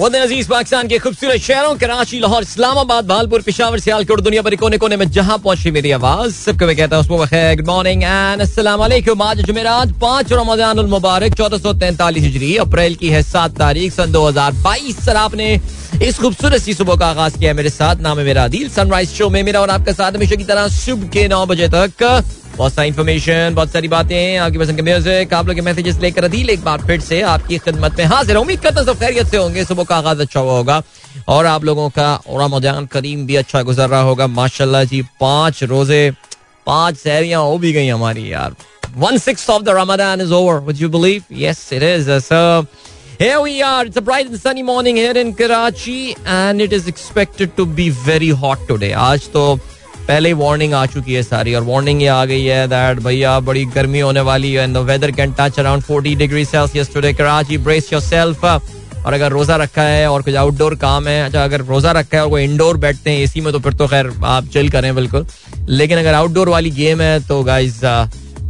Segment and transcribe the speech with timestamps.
[0.00, 4.78] वतन अज़ीज़ पाकिस्तान के खूबसूरत शहरों, कराची, लाहौर, इस्लामाबाद, भालपुर, पिशावर, सियालकोट, दुनिया भर कोने
[4.78, 9.22] कोने में जहाँ पहुँची मेरी आवाज़, सबको मैं कहता हूँ गुड मॉर्निंग एंड अस्सलाम वालेकुम
[9.22, 14.12] आज जुमेरात पाँच रमज़ान मुबारक, चौदह सौ तैंतालीस हिजरी, अप्रैल की है सात तारीख, सन
[14.12, 15.52] दो हज़ार बाईस। सर, आपने
[16.02, 19.30] इस खूबसूरत सी सुबह का आगाज़ किया मेरे साथ, नाम है मेरा दिल सनराइज शो
[19.30, 22.24] में, मेरा और आपका साथ हमेशा की तरह सुबह के नौ बजे तक।
[22.60, 26.24] बहुत सारी इन्फॉर्मेशन बहुत सारी बातें आपकी पसंद के म्यूज़िक आप लोग के मैसेजेस लेकर
[26.24, 29.64] अदील एक बार फिर से आपकी खिदमत में हाजिर उम्मीद करता हूँ खैरियत से होंगे
[29.64, 30.82] सुबह का आगाज़ अच्छा हुआ होगा
[31.28, 36.10] और आप लोगों का रमज़ान करीम भी अच्छा गुजर रहा होगा माशाल्लाह जी पाँच रोज़े
[36.66, 38.54] पाँच सहरियाँ हो भी गई हमारी यार
[38.96, 42.44] one six of the Ramzan is over would you believe yes it is so
[43.20, 43.80] Here we are.
[43.84, 47.90] It's a bright and sunny morning here in Karachi, and it is expected to be
[48.06, 48.92] very hot today.
[48.98, 49.42] आज तो
[50.06, 53.64] पहले warning आ चुकी है सारी और warning ये आ गई है दैट भैया बड़ी
[53.74, 57.58] गर्मी होने वाली है and the weather can touch around 40 degree Celsius today Karachi
[57.58, 61.92] brace yourself और अगर रोजा रखा है और कुछ आउटडोर काम है अच्छा अगर रोजा
[61.92, 64.68] रखा है और कोई इंडोर बैठते हैं एसी में तो फिर तो खैर आप चिल
[64.70, 65.26] करें बिल्कुल।
[65.70, 67.84] लेकिन अगर आउटडोर वाली गेम है तो guys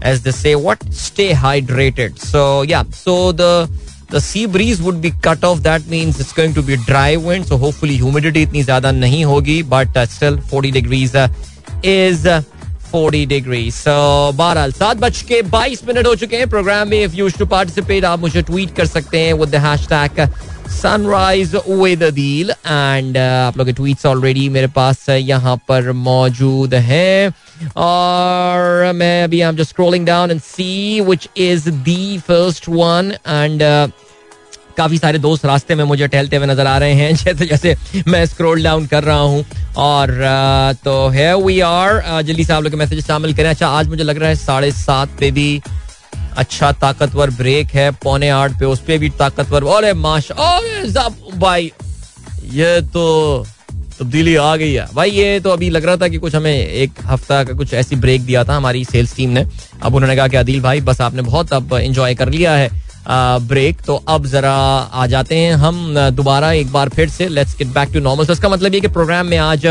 [0.05, 3.69] as they say what stay hydrated so या so the
[4.11, 7.47] the sea breeze would be cut off that means it's going to be dry wind
[7.47, 11.29] so hopefully humidity इतनी ज़्यादा नहीं होगी uh, 40 degrees uh,
[11.85, 12.43] is uh,
[12.93, 13.97] 40 degrees so
[14.37, 18.05] बहरहाल सात बज के बाईस मिनट हो चुके हैं प्रोग्राम में इफ़ यूज़ टू पार्टिसिपेट
[18.05, 20.29] आप मुझे ट्वीट कर सकते हैं with the hashtag
[20.73, 27.33] sunrise with Adeel and आप लोग के ट्वीट्स ऑलरेडी मेरे पास यहाँ पर मौजूद हैं।
[27.77, 33.13] और मैं अभी I am just scrolling down and see which is the first one
[33.29, 33.63] and
[34.77, 38.25] काफ़ी सारे दोस्त रास्ते में मुझे टहलते हुए नज़र आ रहे हैं, जैसे जैसे मैं
[38.27, 39.45] स्क्रॉल डाउन कर रहा हूँ।
[39.79, 40.11] और
[40.85, 44.19] तो है वी आर जल्दी से आप लोग मैसेज शामिल करें। अच्छा आज मुझे लग
[44.19, 45.61] रहा है साढ़े सात पे भी
[46.37, 51.73] अच्छा ताकतवर ब्रेक है, पौने आठ पे उस पे भी ताकतवर। अरे माशा भाई,
[52.53, 53.47] ये तो
[54.01, 56.93] तब्दीली आ गई है। भाई, ये तो अभी लग रहा था कि कुछ हमें एक
[57.07, 59.45] हफ़्ता का कुछ ऐसी ब्रेक दिया था हमारी सेल्स टीम ने।
[59.83, 62.69] अब उन्होंने कहा कि अदिल भाई, बस आपने बहुत अब इंजॉय कर लिया है
[63.49, 67.69] ब्रेक तो अब जरा आ जाते हैं हम, दोबारा एक बार फिर से। Let's get
[67.69, 69.67] back to normal इसका मतलब ये कि प्रोग्राम में आज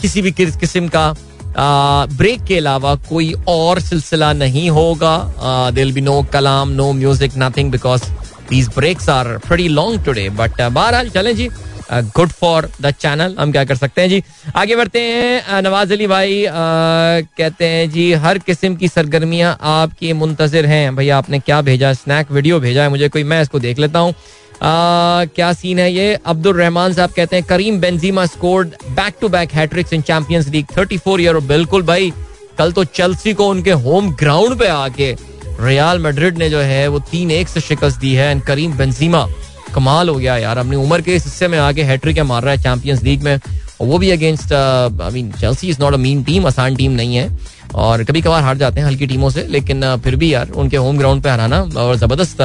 [0.00, 1.14] किसी भी किस्म का
[1.58, 7.70] ब्रेक के अलावा कोई और सिलसिला नहीं होगा। दिल be no Kalam no music nothing
[7.70, 8.04] because
[8.50, 11.48] these breaks are pretty long today but बहरहाल चलें जी।
[11.92, 14.22] गुड फॉर द चैनल हम क्या कर सकते हैं जी?
[14.56, 20.12] आगे बढ़ते हैं नवाज़ अली भाई आ, कहते हैं जी हर किस्म की सरगर्मियाँ आपकी
[20.12, 21.92] मुंतजर हैं। भैया आपने क्या भेजा?
[21.94, 24.14] स्नैक वीडियो भेजा है मुझे कोई मैं इसको देख लेता हूँ।
[24.60, 26.14] क्या सीन है ये?
[26.26, 30.66] अब्दुल रहमान साहब कहते हैं, Karim Benzema scored back to back hattricks in Champions League
[30.68, 32.12] 34 year बिल्कुल भाई,
[32.58, 35.14] कल तो चेल्सी को उनके होम ग्राउंड पे आके
[35.60, 39.26] रियाल मैड्रिड ने जो है, वो तीन एक से शिकस्त दी है एंड करीम बेंजीमा,
[39.74, 42.62] कमाल हो गया यार, अपनी उम्र के इस हिस्से में आके हैट्रिक मार रहा है
[42.62, 43.38] चैंपियंस लीग में?
[43.80, 47.16] और वो भी against I mean Chelsea is not a mean team आसान टीम नहीं
[47.16, 47.28] है,
[47.74, 50.98] और कभी कभार हार जाते हैं हल्की टीमों से, लेकिन फिर भी यार, उनके होम
[50.98, 52.42] ग्राउंड पे हराना और ज़बरदस्त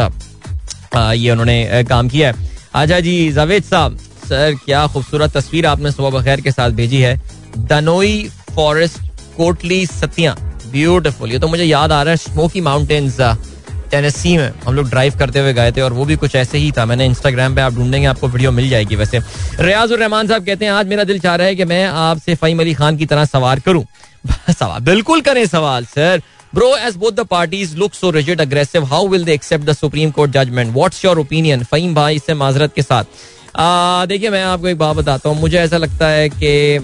[0.95, 3.97] ये उन्होंने काम किया है। आजा जी, जावेद साहब,
[4.29, 7.19] सर, क्या खूबसूरत तस्वीर आपने सुबह बखैर के साथ भेजी है।
[7.57, 8.99] दनोई फॉरेस्ट,
[9.37, 10.35] कोटली सतिया
[10.71, 13.17] ब्यूटिफुल ये तो मुझे याद आ रहा है, स्मोकी माउंटेन्स
[13.91, 16.71] टेनेसी में। हम लोग ड्राइव करते हुए गए थे और वो भी कुछ ऐसे ही
[16.71, 19.19] था। मैंने इंस्टाग्राम पे आप ढूंढेंगे, आपको वीडियो मिल जाएगी वैसे।
[19.59, 22.59] रियाज रहमान साहब कहते हैं, आज मेरा दिल चाह रहा है कि मैं आपसे फ़हीम
[22.59, 23.85] अली खान की तरह सवार करूँ।
[24.49, 26.21] सवाल, बिल्कुल करें सवाल, sir.
[26.53, 30.11] Bro, as both the parties look so rigid, aggressive, how will they accept the Supreme
[30.11, 30.73] Court judgment?
[30.73, 31.63] What's your opinion?
[31.65, 33.03] Fahim भाई इससे माजरत के साथ
[34.07, 36.79] देखिए मैं आपको एक बात बताता हूँ मुझे ऐसा लगता है कि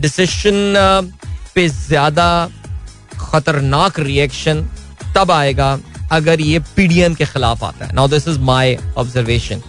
[0.00, 0.74] डिसीशन
[1.54, 2.28] पे ज़्यादा
[3.20, 4.60] खतरनाक रिएक्शन
[5.16, 5.78] तब आएगा
[6.12, 9.62] अगर ये पीडीएम के खिलाफ आता है now this is my observation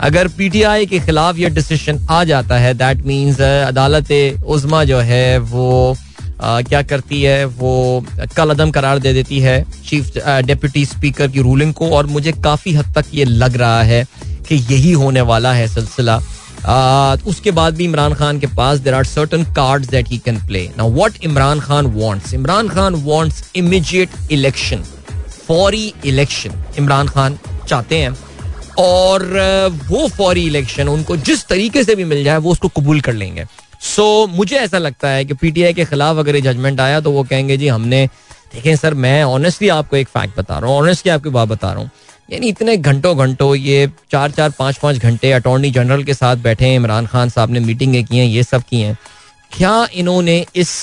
[0.00, 4.12] अगर पीटीआई के खिलाफ ये डिसीज़न आ जाता है दैट मींस अदालत
[4.46, 5.96] उजमा जो है वो
[6.40, 8.04] क्या करती है, वो
[8.36, 10.12] कल अदम करार दे देती है चीफ
[10.46, 14.04] डिप्टी स्पीकर की रूलिंग को, और मुझे काफ़ी हद तक ये लग रहा है
[14.48, 16.16] कि यही होने वाला है सिलसिला।
[17.26, 20.68] उसके बाद भी इमरान खान के पास there are certain card that he can play
[20.78, 24.82] now what Imran Khan wants Imran Khan wants immediate election
[25.46, 27.38] फौरी इलेक्शन इमरान खान
[27.68, 28.16] चाहते हैं।
[28.78, 29.22] और
[29.88, 33.44] वो फौरी इलेक्शन उनको जिस तरीके से भी मिल जाए, वो उसको कबूल कर लेंगे।
[33.80, 37.10] सो so, मुझे ऐसा लगता है कि पीटीआई के खिलाफ अगर ये जजमेंट आया तो
[37.10, 38.06] वो कहेंगे जी हमने
[38.54, 41.82] देखें सर मैं ऑनेस्टली आपको एक फैक्ट बता रहा हूँ ऑनेस्टली आपकी बात बता रहा
[41.82, 41.90] हूँ।
[42.30, 46.64] यानी इतने घंटों घंटों ये चार चार पाँच पाँच घंटे अटॉर्नी जनरल के साथ बैठे
[46.64, 48.96] हैं इमरान खान साहब ने मीटिंगें की हैं ये सब की हैं।
[49.52, 50.74] क्या इन्होंने इस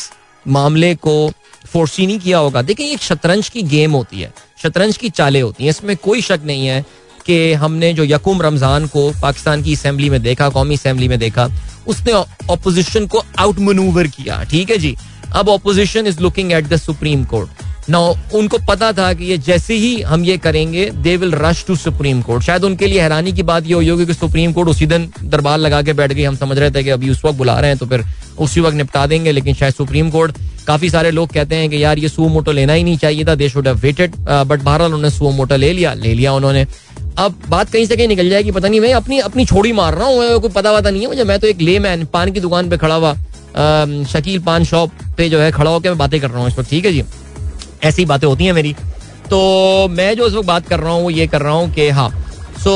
[0.46, 1.32] मामले को
[1.66, 2.62] फोर्सी नहीं किया होगा?
[2.62, 4.34] देखिए एक शतरंज की गेम होती है
[4.64, 6.84] शतरंज की चालें होती हैं इसमें कोई शक नहीं है।
[7.26, 11.50] कि हमने जो यकुम रमज़ान को पाकिस्तान की असम्बली में देखा, कौमी असम्बली में देखा,
[11.88, 12.14] उसने
[12.52, 14.96] ऑपोजिशन को आउट मनूवर किया। ठीक है जी?
[15.34, 18.00] अब opposition is looking at the supreme court ना
[18.34, 22.22] उनको पता था कि ये जैसे ही हम ये करेंगे they will rush to supreme
[22.22, 25.10] court शायद उनके लिए हैरानी की बात ये हुई होगी कि सुप्रीम कोर्ट उसी दिन
[25.24, 27.70] दरबार लगा के बैठ गई। हम समझ रहे थे कि अभी उस वक्त बुला रहे
[27.70, 28.04] हैं तो फिर
[28.38, 30.38] उसी वक्त निपटा देंगे, लेकिन शायद सुप्रीम कोर्ट
[30.68, 33.36] काफ़ी सारे लोग कहते हैं कि यार, ये सू मोटो लेना ही नहीं चाहिए था
[33.36, 36.66] they should have waited but बहरहाल उन्होंने सू मोटो ले लिया। ले लिया उन्होंने।
[37.18, 40.08] अब बात कहीं से कहीं निकल जाएगी, पता नहीं, मैं अपनी अपनी छोड़ी मार रहा
[40.08, 42.70] हूँ कोई पता वता नहीं है मुझे। मैं तो एक ले मैन पान की दुकान
[42.70, 43.14] पे खड़ा हुआ
[44.06, 46.70] शकील पान शॉप पे जो है खड़ा होकर मैं बातें कर रहा हूँ इस वक्त,
[46.70, 47.04] ठीक है जी?
[47.84, 48.74] ऐसी बातें होती हैं मेरी।
[49.30, 51.90] तो मैं जो इस वक्त बात कर रहा हूँ, वो ये कर रहा हूँ कि
[51.90, 52.10] हाँ
[52.58, 52.72] सो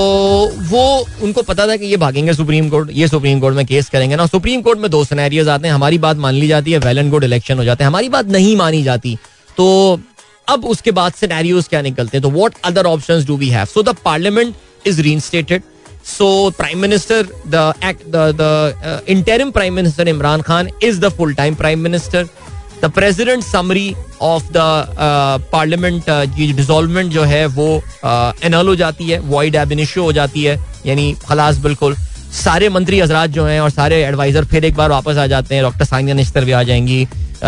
[0.70, 0.84] वो
[1.24, 4.26] उनको पता था कि ये भागेंगे सुप्रीम कोर्ट, ये सुप्रीम कोर्ट में केस करेंगे ना।
[4.28, 7.12] सुप्रीम कोर्ट में दो सिनेरियोज आते हैं, हमारी बात मान ली जाती है वेल एंड
[7.12, 9.18] गुड इलेक्शन हो जाते हैं, हमारी बात नहीं मानी जाती।
[9.58, 10.00] तो
[10.50, 12.22] अब उसके बाद सिनेरियोज क्या निकलते हैं?
[12.22, 14.56] तो what other options do we have so the parliament
[14.88, 15.64] is reinstated
[16.08, 21.56] so prime minister the act the interim prime minister Imran Khan is the full time
[21.56, 22.28] prime minister
[22.84, 24.58] the president summary of the
[25.52, 26.10] parliament
[26.56, 27.68] dissolvement जो है वो
[28.06, 31.96] anal uh, हो जाती है void एबिनिशो हो जाती है यानी खलास बिल्कुल।
[32.34, 35.64] सारे मंत्री हजरात जो हैं और सारे एडवाइजर फिर एक बार वापस आ जाते हैं।
[35.64, 37.08] डॉक्टर सानिया निश्तर भी आ जाएँगी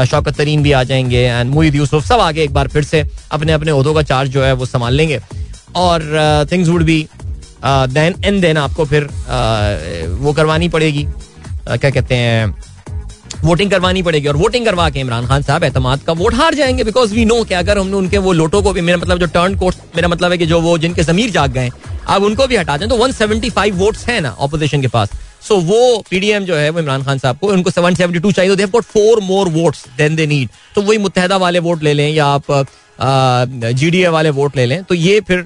[0.09, 3.53] शौकत तरीन भी आ जाएँगे एंड मुहिद यूसुफ सब आगे एक बार फिर से अपने
[3.53, 5.19] अपने उहदों का चार्ज जो है वो संभाल लेंगे।
[5.75, 7.05] और things would be
[7.65, 9.07] then and then आपको फिर
[10.19, 11.07] वो करवानी पड़ेगी।
[11.67, 12.55] क्या कहते हैं
[13.43, 16.83] वोटिंग करवानी पड़ेगी और वोटिंग करवा के इमरान खान साहब एतमाद का वोट हार जाएँगे
[16.83, 19.55] बिकॉज़ वी नो कि अगर हमने उनके वो लोटो को भी, मेरा मतलब जो टर्न
[19.55, 21.69] कोर्स मेरा मतलब है कि जो वो जिनके जमीर जाग गए
[22.07, 25.11] अब उनको भी हटा दें। तो 175 वोट्स हैं ना ऑपोजिशन के पास।
[25.41, 28.69] सो so, वो पीडीएम जो है वो इमरान खान साहब को उनको 772 चाहिए। Have
[28.69, 32.25] got four more votes than they need तो वही मुत्तहदा वाले वोट ले लें या
[32.27, 32.65] आप
[33.73, 35.41] जीडीए वाले वोट ले लें। तो ये फिर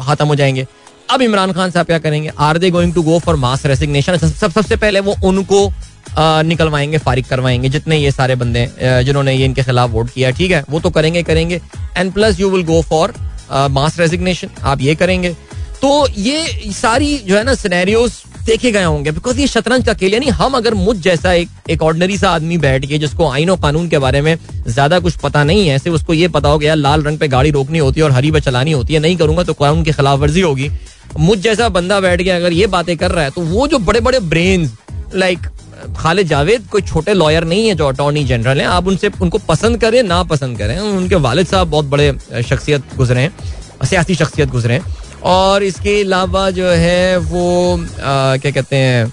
[0.00, 0.66] खत्म हो जाएँगे।
[1.10, 2.30] अब इमरान खान साहब क्या करेंगे?
[2.38, 5.70] Are they going to go for mass resignation सब सबसे पहले वो उनको
[6.18, 8.68] निकलवाएँगे फारिग करवाएँगे। जितने ये सारे बंदे
[9.04, 11.60] जिन्होंने ये इनके खिलाफ वोट किया ठीक है वो तो करेंगे करेंगे।
[11.96, 13.14] And plus you will go for
[13.50, 15.36] mass resignation आप ये करेंगे।
[15.82, 18.12] तो ये सारी जो है ना सिनेरियोज
[18.46, 21.82] देखे गए होंगे बिकॉज़ ये शतरंज का खेल, यानी हम अगर मुझ जैसा एक एक
[21.82, 24.36] ऑर्डनरी सा आदमी बैठ के, जिसको आइन और कानून के बारे में
[24.66, 27.50] ज़्यादा कुछ पता नहीं है, सिर्फ़ उसको ये पता हो गया लाल रंग पे गाड़ी
[27.50, 30.18] रोकनी होती है और हरी पे चलानी होती है, नहीं करूँगा तो कानून की खिलाफ
[30.18, 30.70] वर्जी होगी?
[31.18, 34.00] मुझ जैसा बंदा बैठ के अगर ये बातें कर रहा है तो वो जो बड़े
[34.00, 34.70] बड़े ब्रेन
[35.14, 35.46] लाइक
[35.98, 39.80] खालिद जावेद कोई छोटे लॉयर नहीं है जो अटॉर्नी जनरल हैं। आप उनसे उनको पसंद
[39.80, 43.32] करें ना पसंद करें। उनके वालिद साहब बहुत बड़े शख्सियत गुजरे हैं
[43.84, 44.96] सियासी शख्सियत गुजरे हैं।
[45.26, 49.12] और इसके अलावा जो है वो आ, क्या कहते हैं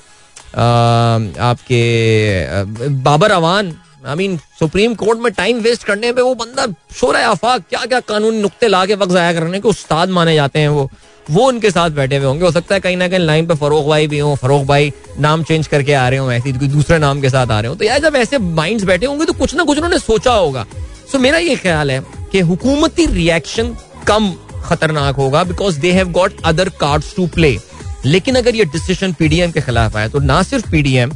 [1.41, 3.73] आपके Babar Awan
[4.07, 6.65] I mean supreme court में टाइम वेस्ट करने पे वो बंदा
[6.95, 10.59] शोर आफाक क्या क्या कानूनी नुकते ला के वक्त जाया करने के उस्ताद माने जाते
[10.59, 10.89] हैं वो।
[11.29, 13.87] वो उनके साथ बैठे हुए होंगे। हो सकता है कहीं ना कहीं लाइन पे फरोख
[13.87, 17.21] भाई भी हो, फरोख भाई नाम चेंज करके आ रहे हो, ऐसे कोई दूसरे नाम
[17.21, 19.63] के साथ आ रहे हो। तो यार जब ऐसे माइंड्स बैठे होंगे तो कुछ ना
[19.63, 20.65] कुछ उन्होंने सोचा होगा।
[21.11, 21.99] सो मेरा ये ख्याल है
[22.31, 23.75] कि हुकूमती रिएक्शन
[24.07, 24.33] कम
[24.63, 27.57] खतरनाक होगा because they have got other cards to play
[28.05, 31.11] लेकिन अगर ये डिसीज़न पीडीएम के खिलाफ आए तो ना सिर्फ़ पीडीएम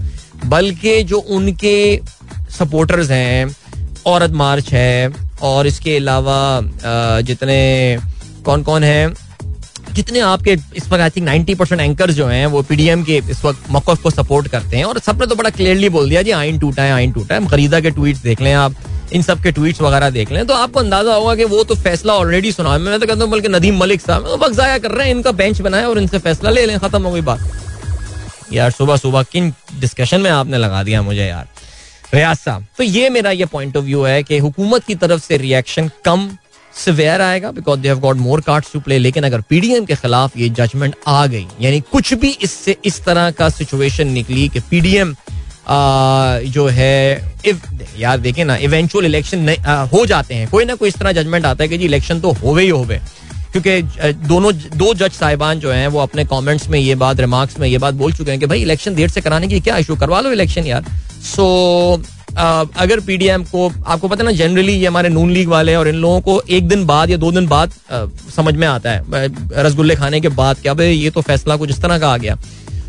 [0.46, 2.00] बल्कि जो उनके
[2.50, 3.56] सपोर्टर्स हैं,
[4.08, 7.98] औरत मार्च है, और इसके अलावा जितने
[8.46, 9.14] कौन कौन हैं?
[10.00, 13.44] जितने आपके इस वक्त I think ninety percent anchor जो हैं, वो पीडीएम के इस
[13.46, 16.59] वक्त मौकफ को सपोर्ट करते हैं। और सबने तो बड़ा क्लियरली बोल दिया, जी आइन
[16.59, 18.76] टूटा है आइन टूटा है। खरीदा के ट्वीट देख लें आप,
[19.14, 22.14] इन सब के ट्वीट्स वगैरह देख लें। तो आपको अंदाज़ा होगा कि वो तो फैसला
[22.16, 25.07] ऑलरेडी सुना मैं तो कहता हूँ, बल्कि नदीम मलिक साहब तो वक्त जाया कर रहे
[25.07, 28.97] हैं, इनका बेंच बनाए और इनसे फैसला ले लें, खत्म हो गई बात। यार सुबह
[28.97, 31.47] सुबह किन डिस्कशन में आपने लगा दिया मुझे यार?
[32.14, 35.38] रियाज साहब तो ये मेरा ये पॉइंट ऑफ़ व्यू है कि हुकूमत की तरफ़ से
[35.38, 36.30] रिएक्शन कम
[36.76, 40.38] सिवेयर आएगा because they have got more cards to play लेकिन अगर पीडीएम के खिलाफ
[40.38, 45.16] ये जजमेंट आ गई, यानी कुछ भी इससे इस तरह का सिचुएशन निकली कि पीडीएम
[46.52, 47.66] जो है इफ़
[47.99, 49.49] यार देखें ना इवेंचुअल इलेक्शन
[49.94, 52.31] हो जाते हैं। कोई ना कोई इस तरह जजमेंट आता है कि जी इलेक्शन तो
[52.33, 52.99] होवे ही होवे।
[53.52, 53.81] क्योंकि
[54.28, 57.78] दोनों, दो जज साहिबान जो हैं, वो अपने कमेंट्स में ये बात रिमार्क्स में ये
[57.78, 60.31] बात बोल चुके हैं कि भाई इलेक्शन देर से कराने की क्या इशू करवा लो
[60.31, 60.85] इलेक्शन यार।
[61.26, 62.02] सो
[62.38, 66.19] अगर पीडीएम को, आपको पता ना जनरली ये हमारे नून लीग वाले और इन लोगों
[66.21, 67.71] को एक दिन बाद या दो दिन बाद
[68.36, 71.81] समझ में आता है। रसगुल्ले खाने के बाद क्या भाई, ये तो फैसला कुछ इस
[71.81, 72.36] तरह का आ गया।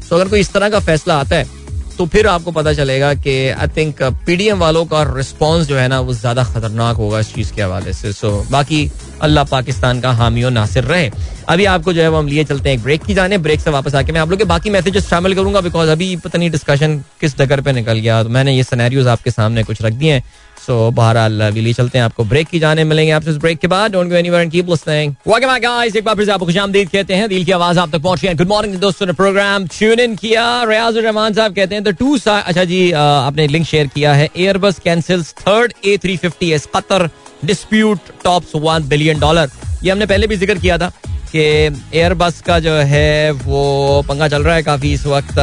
[0.09, 1.59] तो अगर कोई इस तरह का फैसला आता है
[1.99, 5.99] तो फिर आपको पता चलेगा कि आई थिंक पीडीएम वालों का रिस्पॉन्स जो है ना,
[6.01, 8.85] वो ज़्यादा खतरनाक होगा इस चीज़ के हवाले से। सो बाकी
[9.23, 11.11] अल्लाह पाकिस्तान का हामी और नासिर रहे।
[11.49, 13.71] अभी आपको जो है वो हम लिए चलते हैं एक ब्रेक की जाने ब्रेक से
[13.71, 16.99] वापस आके मैं आप लोग के बाकी मैसेजेस शामिल करूँगा बिकॉज़ अभी पता नहीं डिस्कशन
[17.21, 20.25] किस डगर पे निकल गया। तो मैंने ये सनेरियोज आपके सामने कुछ रख दिए हैं।
[20.61, 23.67] सो बहरहाल, अभी लिए चलते हैं आपको ब्रेक की जाने मिलेंगे आपसे इस ब्रेक के
[23.67, 26.89] बाद। Don't go anywhere and keep listening welcome guys एक बार फिर से आपको खुशामदीद
[26.89, 30.01] कहते हैं। दिल की आवाज़ आप तक पहुँच गई गुड मॉर्निंग दोस्तों ने प्रोग्राम ट्यून
[30.01, 34.13] इन किया। रियाज रहमान साहब कहते हैं द टू अच्छा जी आपने लिंक शेयर किया
[34.15, 37.09] है। Airbus cancels third A three fifty s Qatar
[37.45, 39.51] dispute tops one billion dollar
[39.83, 40.93] ये हमने पहले भी ज़िक्र किया था
[41.33, 45.35] कि एयरबस का जो है, वो पंगा चल रहा है काफ़ी इस वक्त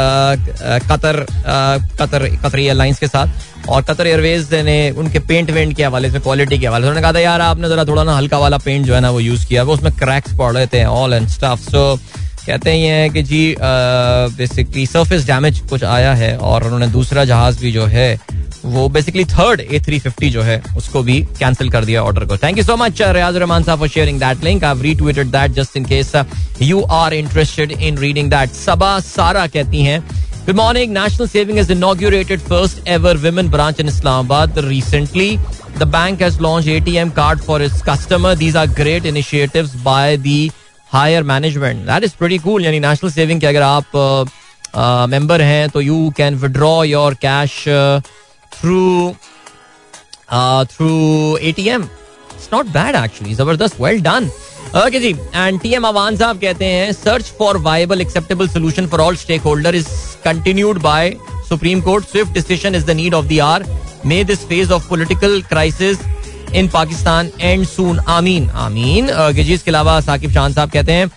[0.92, 1.25] कतर
[2.00, 6.20] कतर कतर एयरलाइंस के साथ। और कतर एयरवेज ने उनके पेंट वेंट के हवाले से
[6.20, 8.86] क्वालिटी के हवाले से उन्होंने कहा था, यार, आपने जरा थोड़ा ना हल्का वाला पेंट
[8.86, 11.70] जो है ना वो यूज़ किया वो उसमें क्रैक्स पड़ रहे थे ऑल एंड स्टफ़
[11.72, 12.00] सो
[12.48, 17.24] कहते हैं ये है कि जी बेसिकली सरफेस डैमेज कुछ आया है और उन्होंने दूसरा
[17.25, 18.20] जहाज़ भी जो है,
[18.66, 22.38] वो basically third A three fifty जो है, उसको भी कैंसिल कर दिया ऑर्डर को।
[22.38, 25.77] Thank you so much Riyaz Rahman sahab for sharing that link I read that just
[25.77, 26.12] in case
[26.62, 30.00] you are interested in reading that Saba Sara कहती हैं
[30.46, 35.38] good morning national saving is inaugurated first ever women branch in Islamabad recently
[35.80, 40.39] the bank has launch ATM card for its customer these are great initiatives by the
[40.91, 42.62] higher management that is pretty cool.
[42.62, 43.96] यानी national saving के अगर आप
[45.10, 47.63] member uh, हैं तो you can withdraw your cash
[48.51, 49.15] through
[50.65, 54.29] through A T M it's not bad actually ज़बरदस्त well done
[54.77, 59.00] okay ji and T M Awan sahab कहते हैं search for viable acceptable solution for
[59.01, 59.88] all stakeholder is
[60.24, 61.15] continued by
[61.50, 63.65] supreme court swift decision is the need of the hour
[64.06, 66.00] may this phase of political crisis
[66.50, 71.10] in Pakistan and soon, आमीन। आमीन। जी इसके अलावा साकिब शान साहब कहते हैं,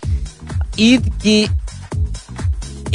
[0.80, 1.42] ईद की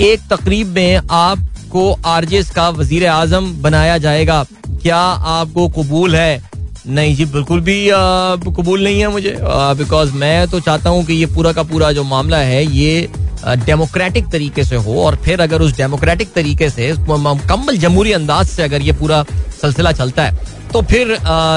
[0.04, 4.44] एक तकरीब में आपको आरजेस का वज़ीर आज़म बनाया जाएगा।
[4.82, 6.42] क्या आपको कबूल है?
[6.88, 11.26] नहीं जी, बिल्कुल भी कबूल नहीं है मुझे। बिकॉज़ मैं तो चाहता हूँ कि ये
[11.26, 13.10] पूरा का पूरा जो मामला है, ये
[13.66, 18.64] डेमोक्रेटिक तरीके से हो और फिर अगर उस डेमोक्रेटिक तरीके से, मुकम्मल जमहूरी अंदाज से
[18.64, 19.24] अगर ये पूरा
[19.62, 21.16] सिलसिला चलता है। तो फिर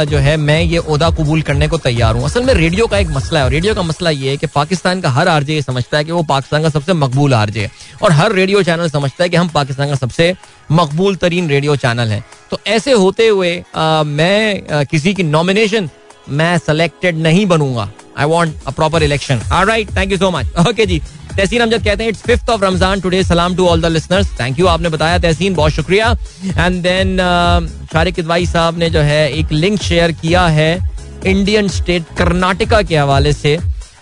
[0.08, 3.08] जो है, मैं ये उहदा कबूल करने को तैयार हूँ। असल में रेडियो का एक
[3.10, 6.04] मसला है रेडियो का मसला ये है कि पाकिस्तान का हर आरजे ये समझता है
[6.04, 7.70] कि वो पाकिस्तान का सबसे मकबूल आरजे है,
[8.02, 10.34] और हर रेडियो चैनल समझता है कि हम पाकिस्तान का सबसे
[10.72, 13.52] मकबूल तरीन रेडियो चैनल है। तो ऐसे होते हुए
[14.06, 15.90] मैं किसी की नॉमिनेशन
[16.30, 20.86] मैं सेलेक्टेड नहीं बनूँगा। I want a proper election right thank you so much okay
[20.86, 21.02] जी
[21.38, 24.58] तहसीन अमजद कहते हैं it's fifth of Ramzan today सलाम to all the listeners thank
[24.58, 26.10] you आपने बताया, तहसीन, बहुत शुक्रिया।
[26.58, 27.16] एंड देन
[27.92, 30.72] शारिक इदवाई साहब ने जो है एक लिंक शेयर किया है
[31.26, 33.56] इंडियन स्टेट कर्नाटका के हवाले से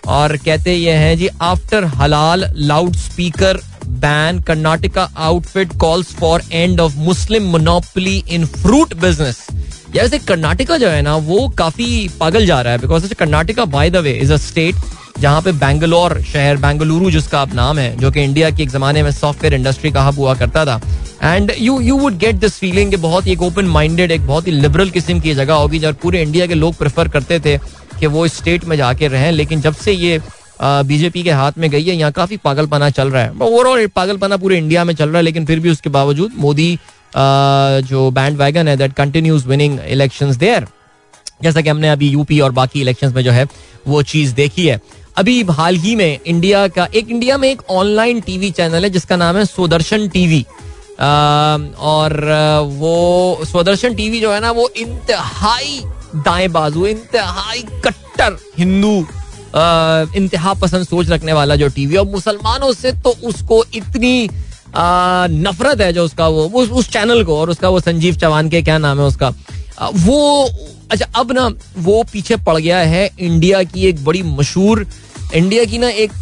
[0.09, 2.50] और कहते ये हैं, जी आफ्टर हलाल
[2.97, 3.61] loudspeaker
[4.00, 9.47] ban Karnataka outfit calls for end of Muslim monopoly in fruit business
[9.93, 13.97] जैसे कर्नाटका जो है ना, वो काफ़ी पागल जा रहा है because Karnataka by the
[14.05, 14.75] way is a state
[15.18, 19.02] जहाँ पे बैंगलोर, शहर बेंगलुरु, जिसका आप नाम है, जो कि इंडिया की एक जमाने
[19.02, 20.80] में सॉफ्टवेयर इंडस्ट्री का हब हुआ करता था।
[21.25, 24.46] And you you would get this feeling कि बहुत ही एक ओपन माइंडेड एक बहुत
[24.46, 27.56] ही लिबरल किस्म की जगह होगी जब पूरे इंडिया के लोग प्रेफर करते थे
[28.00, 30.20] कि वो स्टेट में जाके रहें। लेकिन जब से ये
[30.61, 34.58] बीजेपी के हाथ में गई है, यहाँ काफ़ी पागलपना चल रहा है। ओवरऑल पागलपना पूरे
[34.58, 36.78] इंडिया में चल रहा है, लेकिन फिर भी उसके बावजूद मोदी
[37.16, 40.66] जो बैंड वैगन है that continues winning election there
[41.42, 43.46] जैसा कि हमने अभी यूपी और बाकी इलेक्शंस में जो है,
[43.87, 44.80] वो चीज़ देखी है।
[45.18, 49.16] अभी हाल ही में इंडिया का एक इंडिया में एक ऑनलाइन टीवी चैनल है जिसका
[49.16, 50.44] नाम है सुदर्शन टीवी
[51.00, 52.16] और
[52.78, 55.80] वो स्वदर्शन टीवी जो है ना वो इंतहाई
[56.16, 58.96] दाएँ बाजू इंतहाई कट्टर हिंदू
[60.16, 64.28] इंतहा पसंद सोच रखने वाला जो टीवी और मुसलमानों से तो उसको इतनी
[64.76, 68.49] आ, नफरत है जो उसका वो उस, उस चैनल को और उसका वो संजीव चौहान
[68.49, 69.32] के क्या नाम है उसका
[69.78, 70.49] आ, वो
[70.90, 74.87] अच्छा अब ना वो पीछे पड़ गया है इंडिया की एक बड़ी मशहूर
[75.35, 76.12] इंडिया की ना एक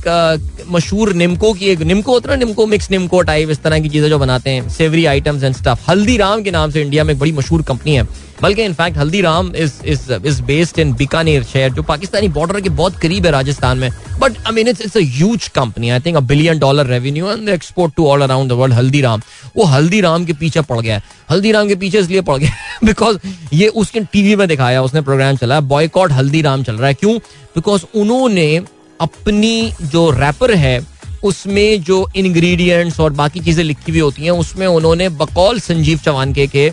[0.70, 4.08] मशहूर निमको की एक निमको होता है निमको मिक्स निमको टाइप इस तरह की चीज़ें
[4.08, 7.32] जो बनाते हैं savoury items and stuff Haldiram के नाम से इंडिया में एक बड़ी
[7.32, 8.02] मशहूर कंपनी है।
[8.42, 12.96] बल्कि in fact Haldiram is is is based in Bikaner शहर, जो पाकिस्तानी बॉर्डर के बहुत
[12.98, 16.58] करीब है राजस्थान में। But I mean it's it's a company I think a billion
[16.58, 19.22] dollar revenue and export to all around the world Haldiram.
[19.56, 22.50] वो हल्दीराम के पीछे पड़ गया है। हल्दीराम के पीछे इसलिए पड़ गया
[22.84, 23.18] बिकॉज़
[23.54, 27.18] ये उसके टीवी में दिखाया, उसने प्रोग्राम चला बॉयकॉट हल्दीराम चल रहा है। क्यों?
[27.56, 28.60] बिकॉज़ उन्होंने
[29.00, 30.80] अपनी जो रैपर है
[31.24, 36.32] उसमें जो इंग्रेडिएंट्स और बाकी चीज़ें लिखी हुई होती हैं उसमें उन्होंने बकौल संजीव चौहान
[36.34, 36.70] के, के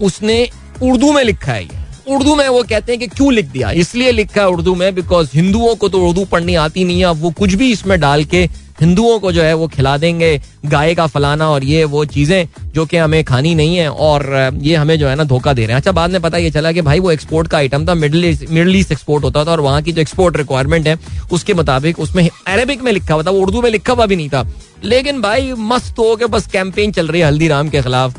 [0.00, 0.48] उसने
[0.82, 3.70] उर्दू में लिखा है उर्दू में वो कहते हैं कि क्यों लिख दिया?
[3.70, 7.20] इसलिए लिखा है उर्दू में बिकॉज़ हिंदुओं को तो उर्दू पढ़नी आती नहीं है अब
[7.20, 8.48] वो कुछ भी इसमें डाल के
[8.80, 12.84] हिंदुओं को जो है वो खिला देंगे गाय का फलाना और ये वो चीज़ें जो
[12.86, 14.26] कि हमें खानी नहीं है और
[14.62, 16.72] ये हमें जो है ना धोखा दे रहे हैं। अच्छा बाद में पता ये चला
[16.72, 19.82] कि भाई वो एक्सपोर्ट का आइटम था मिडल मिडल ईस्ट एक्सपोर्ट होता था और वहाँ
[19.82, 20.98] की जो एक्सपोर्ट रिक्वायरमेंट है,
[21.32, 24.28] उसके मुताबिक उसमें अरेबिक में लिखा हुआ था, वो उर्दू में लिखा हुआ भी नहीं
[24.28, 24.46] था।
[24.84, 28.14] लेकिन भाई मस्त हो के बस कैंपेन चल रही है हल्दीराम के खिलाफ।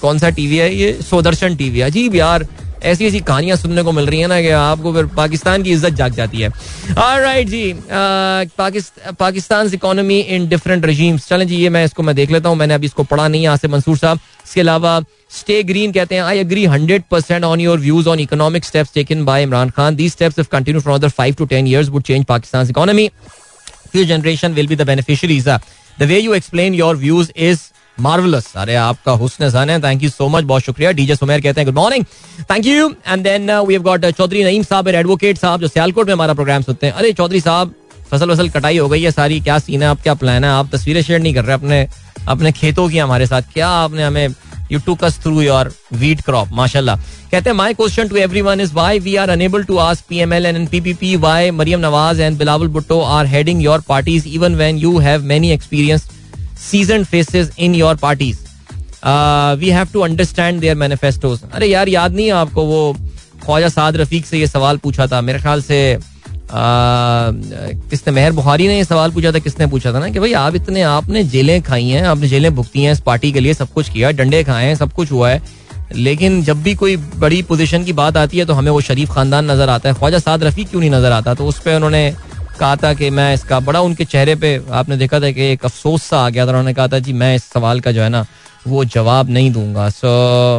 [0.00, 0.92] कौन सा टीवी है ये?
[1.02, 2.46] सोदर्शन टीवी अजीब यार
[2.86, 5.94] ऐसी ऐसी कहानियाँ सुनने को मिल रही है ना कि आपको फिर पाकिस्तान की इज़्ज़त
[5.94, 6.48] जाग जाती है।
[7.20, 7.74] Right ji
[9.18, 12.74] Pakistan economy in different regimes चलें जी, ये मैं इसको मैं देख लेता हूँ, मैंने
[12.74, 15.00] अभी इसको पढ़ा नहीं से मंसूर साहब। इसके अलावा
[15.32, 19.24] स्टे ग्रीन कहते हैं I agree hundred percent on your views on economic steps taken
[19.24, 22.24] by Imran Khan the steps if continue for other five to ten years would change
[22.26, 23.08] Pakistan economy
[23.92, 25.48] future generation will be the beneficiaries
[25.98, 27.60] the way you explain your views is
[27.98, 31.60] marvellous अरे, आपका हुस्न सन है। Thank you so much बहुत शुक्रिया। DJ Sumer कहते
[31.60, 32.04] हैं good morning
[32.50, 36.14] thank you and then we have got Chaudhry Naeem sahab advocate sahab जो सियालकोट में
[36.14, 37.74] हमारा प्रोग्राम सुनते हैं। अरे, चौधरी साहब
[38.10, 39.88] फ़सल वसल कटाई हो गई है सारी। क्या सीन है?
[39.88, 40.50] आप क्या प्लान है?
[40.50, 41.86] आप तस्वीरें शेयर नहीं कर रहे अपने
[42.28, 44.34] अपने खेतों की हमारे साथ। क्या आपने हमें
[44.72, 46.96] you took us through your wheat crop माशाल्लाह।
[47.30, 50.68] कहते हैं my question to everyone is why we are unable to ask PML and
[50.68, 55.24] PPP why Maryam Nawaz and Bilawal Bhutto are heading your parties even when you have
[55.24, 56.08] many experience
[56.62, 58.38] seasoned faces in your parties
[59.60, 62.96] we have to understand their manifestos अरे यार, याद नहीं है आपको वो
[63.44, 65.20] ख्वाजा साद रफीक से ये सवाल पूछा था?
[65.20, 65.98] मेरे ख्याल से
[66.50, 70.54] किसने, मेहर बुखारी ने ये सवाल पूछा था, किसने पूछा था ना कि भाई आप
[70.54, 73.88] इतने, आपने जेलें खाई हैं, आपने जेलें भुगती हैं इस पार्टी के लिए, सब कुछ
[73.90, 75.42] किया, डंडे खाए हैं, सब कुछ हुआ है।
[75.94, 79.50] लेकिन जब भी कोई बड़ी पोजीशन की बात आती है तो हमें वो शरीफ खानदान
[79.50, 81.34] नज़र आता है। ख्वाजा साद रफीक क्यों नहीं नज़र आता?
[81.34, 82.14] तो उस पर उन्होंने
[82.56, 86.02] कहा था कि मैं इसका बड़ा उनके चेहरे पे आपने देखा था कि एक अफसोस
[86.02, 88.24] सा आ गया था। उन्होंने कहा था, जी, मैं इस सवाल का जो है ना,
[88.66, 90.08] वो जवाब नहीं दूँगा। सो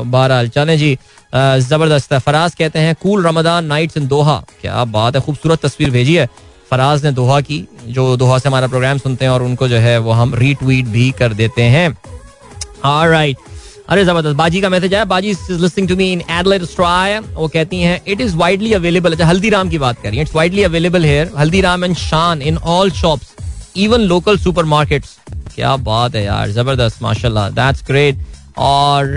[0.06, 0.98] बहरहाल, चले जी
[1.36, 4.44] ज़बरदस्त है। फराज कहते हैं, cool Ramadan nights in Doha.
[4.62, 6.28] क्या बात है, खूबसूरत तस्वीर भेजी है।
[6.72, 9.98] फराज ने दोहा की, जो दोहा से हमारा प्रोग्राम सुनते हैं और उनको जो है
[9.98, 11.90] वो हम रीट्वीट भी कर देते हैं।
[12.86, 13.38] राइट
[13.90, 17.48] अरे, ज़बरदस्त। बाजी का मैसेज आया। बाजी is listening to me in Adelaide Australia वो
[17.48, 21.32] कहती हैं इट इज़ वाइडली अवेलेबल अच्छा हल्दीराम की बात करें it's widely available here
[21.38, 23.36] Haldiram and Shan in all shops
[23.78, 25.18] even local supermarkets
[25.56, 28.18] क्या बात है यार, ज़बरदस्त, माशाल्लाह। दैट्स ग्रेट
[28.58, 29.14] और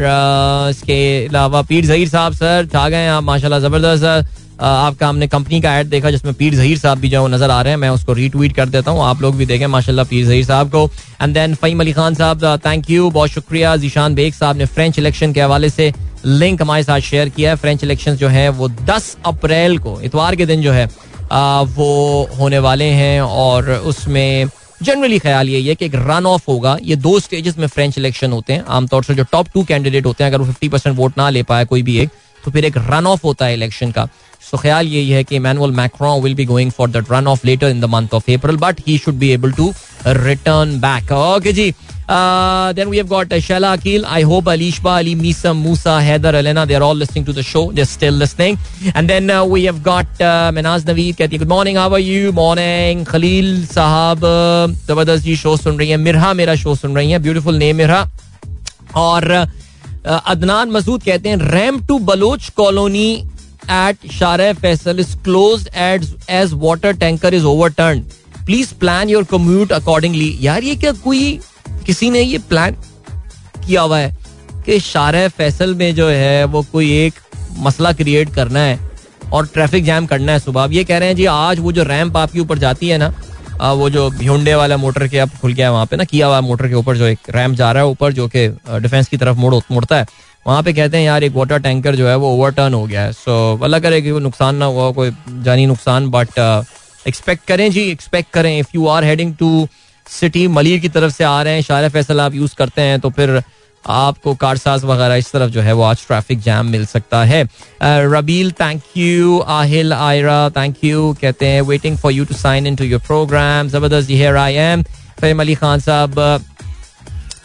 [0.70, 5.74] इसके अलावा पीर जहीर साहब, सर छा गए आप, माशाल्लाह, ज़बरदस्त आपका हमने कंपनी का
[5.78, 8.54] ऐड देखा जिसमें पीर जहीर साहब भी जो नज़र आ रहे हैं। मैं उसको रीट्वीट
[8.56, 10.88] कर देता हूँ। आप लोग भी देखें, माशाल्लाह पीर जहीर साहब को।
[11.22, 14.98] And then Faheem Ali Khan sahab thank you बहुत शुक्रिया। जीशान बेग साहब ने फ्रेंच
[14.98, 15.92] इलेक्शन के हवाले से
[16.24, 20.36] लिंक हमारे साथ शेयर किया है। फ्रेंच इलेक्शन जो है वो 10 अप्रैल को, इतवार
[20.36, 20.88] के दिन जो है
[21.66, 24.48] वो होने वाले हैं। और उसमें
[24.82, 28.32] जनरली ख्याल यही है कि एक रन ऑफ़ होगा। ये दो स्टेजेस में फ्रेंच इलेक्शन
[28.32, 31.18] होते हैं। आमतौर से जो टॉप टू कैंडिडेट होते हैं, अगर वो फिफ्टी परसेंट वोट
[31.18, 32.10] ना ले पाए कोई भी एक
[32.44, 34.08] तो फिर एक रन ऑफ़ होता है इलेक्शन का।
[34.50, 37.80] सो ख्याल यही है कि Manuel Macron will be going for that runoff later in
[37.80, 39.72] the month of April but he should be able to
[40.06, 41.72] return back okay ji
[42.10, 44.04] Uh, have got uh, Shela Akil.
[44.04, 47.70] I hope Alishba, Ali Misa, Musa, Heather, Elena, they're all listening to the show.
[47.70, 48.58] They're still listening.
[48.96, 52.00] And then uh, we have got uh, Manaz Naveed कहती है good morning, how are
[52.00, 52.32] you?
[52.32, 53.04] Morning.
[53.04, 54.26] Khalil साहब
[54.88, 58.02] ज़बरदस्त जी show सुन रही है मिरहा मेरा show सुन रही है beautiful name Mirha
[58.96, 59.30] और
[60.04, 63.08] अदनान मसूद कहते हैं ramp to Baloch colony
[63.72, 68.00] at Shahrah Faisal is close as water tanker is overturn
[68.46, 71.40] please plan your commute accordingly यार, ये क्या कोई,
[71.86, 72.76] किसी ने ये प्लान
[73.66, 74.14] किया हुआ है
[74.66, 77.14] कि शार फैसल में जो है, वो कोई एक
[77.58, 78.78] मसला क्रिएट करना है
[79.32, 81.82] और ट्रैफ़िक जैम करना है सुबह। अब ये कह रहे हैं जी, आज वो जो
[81.84, 83.12] रैंप आपके ऊपर जाती है ना
[83.62, 86.40] वो जो ह्यूंडे वाला मोटर के अब खुल गया है वहाँ पे ना किया हुआ
[86.40, 88.46] मोटर के ऊपर जो एक रैम्प जा रहा है, ऊपर जो कि
[88.80, 90.06] डिफेंस की तरफ़ मुड़, मुड़ता है।
[90.46, 93.12] वहाँ पे कहते हैं, यार, एक वाटर टैंकर जो है, वो ओवरटर्न हो गया है.
[93.12, 95.10] सो अल्लाह करे कि वो नुकसान ना हुआ, कोई
[95.44, 96.38] जानी नुकसान बट
[97.08, 99.68] एक्सपेक्ट करें जी एक्सपेक्ट करें। If you are heading to
[100.06, 103.10] city Malir की तरफ़ से आ रहे हैं शार फैसल आप यूज़ करते हैं तो
[103.10, 103.42] फिर
[103.84, 107.42] आपको कारसाज वगैरह इस तरफ़ जो है, वो आज ट्रैफ़िक जैम मिल सकता है।
[107.82, 112.76] Rabeel thank you Aahil Ayra thank you कहते हैं waiting for you to sign in
[112.76, 114.82] to your program ज़बरदस्त here I am
[115.20, 116.18] Fahim Ali Khan sahab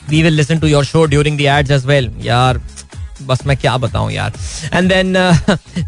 [0.10, 2.60] we will listen to your show during the ads as well यार
[3.22, 4.34] बस मैं क्या बताऊँ यार।
[4.74, 5.14] And then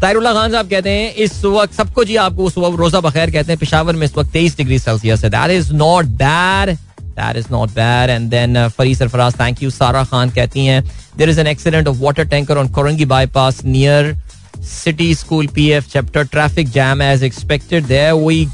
[0.00, 3.52] Tairullah Khan साहब कहते हैं, इस वक्त सबको जी आपको उस वक्त रोजा बखैर कहते
[3.52, 6.76] हैं, पिशावर में इस वक्त तेईस डिग्री सेल्सियस है। That is not bad
[7.18, 10.82] that is not bad and then Fari Sarfaraz thank you Sara Khan कहती हैं
[11.18, 14.16] there is an accident of water tanker on Korangi bypass near
[14.64, 18.44] city school P F chapter traffic jam as expected there we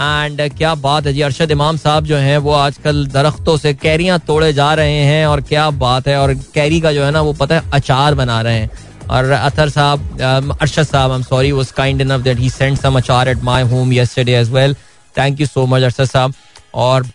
[0.00, 1.20] and क्या बात है जी?
[1.20, 5.40] अरशद इमाम साहब जो हैं, वो आजकल दरख्तों से कैरियाँ तोड़े जा रहे हैं और
[5.42, 6.16] क्या बात है?
[6.18, 8.70] और कैरी का जो है ना, वो पता है अचार बना रहे हैं।
[9.10, 12.96] और Athar sahab Arshad sahab I am sorry was kind enough that he send some
[12.96, 14.74] achar at my home yesterday as well
[15.16, 16.34] thank you so much Arshad sahab.
[16.74, 17.06] और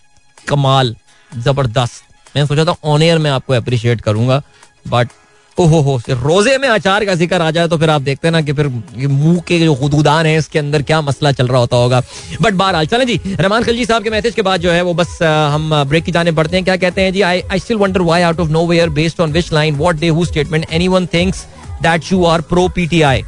[0.48, 0.94] कमाल,
[1.32, 2.02] ज़बरदस्त।
[2.36, 4.42] मैंने सोचा था ऑन एयर में आपको अप्रिशिएट करूँगा
[4.88, 5.08] बट
[5.58, 8.40] ओहो हो रोज़े में अचार का ज़िक्र आ जाए तो फिर आप देखते हैं ना
[8.42, 12.00] कि फिर मुँह के जो खुदूदान है, इसके अंदर क्या मसला चल रहा होता होगा।
[12.42, 15.18] बट बहरहाल, चलें जी, रहमान खलजी साहब के मैसेज के बाद जो है वो बस
[15.22, 18.22] हम ब्रेक की जाने पड़ते हैं। क्या कहते हैं जी I I still wonder why
[18.22, 21.46] out of nowhere based on which line what they who statement anyone thinks
[21.82, 23.24] that you are pro PTI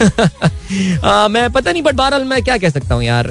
[0.00, 3.26] मैं पता नहीं बट बहरहाल मैं क्या कह सकता हूँ यार।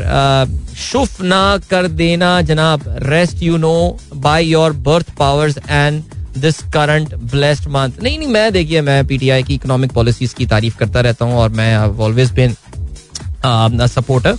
[0.79, 6.03] शुफ ना कर देना, जनाब। Rest you know by your birth powers and
[6.37, 10.77] this current blessed month नहीं नहीं मैं देखिए मैं पीटीआई की इकोनॉमिक पॉलिसीज़ की तारीफ़
[10.77, 12.55] करता रहता हूँ और मैं ऑलवेज बिन
[13.87, 14.37] सपोर्टर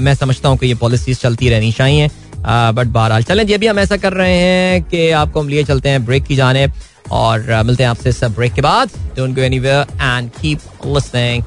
[0.00, 3.78] मैं समझता हूँ कि ये पॉलिसीज़ चलती रहनी चाहिए। बट बहरहाल चलें जी अभी हम
[3.78, 6.66] ऐसा कर रहे हैं कि आपको हम लिए चलते हैं ब्रेक की जाने
[7.10, 8.90] और uh, मिलते हैं आपसे सब ब्रेक के बाद.
[9.16, 11.42] Don't go anywhere and keep listening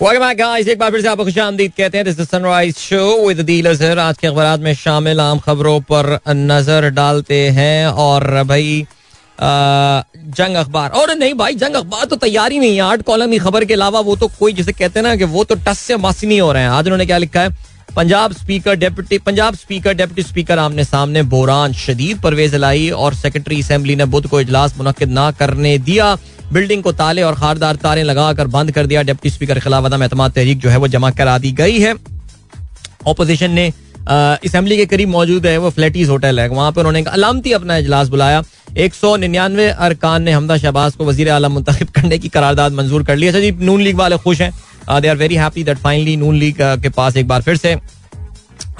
[0.00, 3.26] welcome back guys एक बार फिर से आपको खुशामदीद कहते हैं this is sunrise show
[3.26, 8.42] with dealers है आज के अखबार में शामिल आम खबरों पर नज़र डालते हैं और
[8.44, 8.86] भाई
[9.40, 13.64] जंग अखबार। और नहीं भाई, जंग अखबार तो तैयारी नहीं है आठ कॉलम की खबर
[13.64, 16.26] के अलावा वो तो कोई, जिसे कहते हैं ना कि वो तो टस से मासी
[16.26, 17.54] नहीं हो रहे हैं। आज उन्होंने क्या लिखा है?
[17.96, 23.60] Punjab speaker deputy Punjab speaker deputy speaker आमने सामने बोरान शदीद परवेज लाई और सेक्रेटरी
[23.60, 26.16] असेंबली ने बुध को इजलास मुनद ना करने दिया।
[26.52, 30.02] बिल्डिंग को ताले और खारदार तारे लगाकर बंद कर दिया। डिप्टी स्पीकर के खिलाफ अदम
[30.04, 31.94] एतम तहरीक जो है वो जमा करा दी गई है।
[33.08, 33.72] ऑपोजिशन ने
[34.08, 38.08] असेंबली के करीब मौजूद है वो फ्लैटीज होटल है। वहाँ पर उन्होंने अलामती अपना इजलास
[38.08, 38.42] बुलाया।
[38.78, 43.04] एक सौ निन्यानवे अरकान ने हमदा शहबाज को वज़ीर आलम मुंतब करने की करारदाद मंजूर
[43.04, 44.52] कर ली। अच्छा जी, नून लीग वाले खुश हैं।
[44.92, 47.76] They are very happy that finally Noon league के पास एक बार फिर से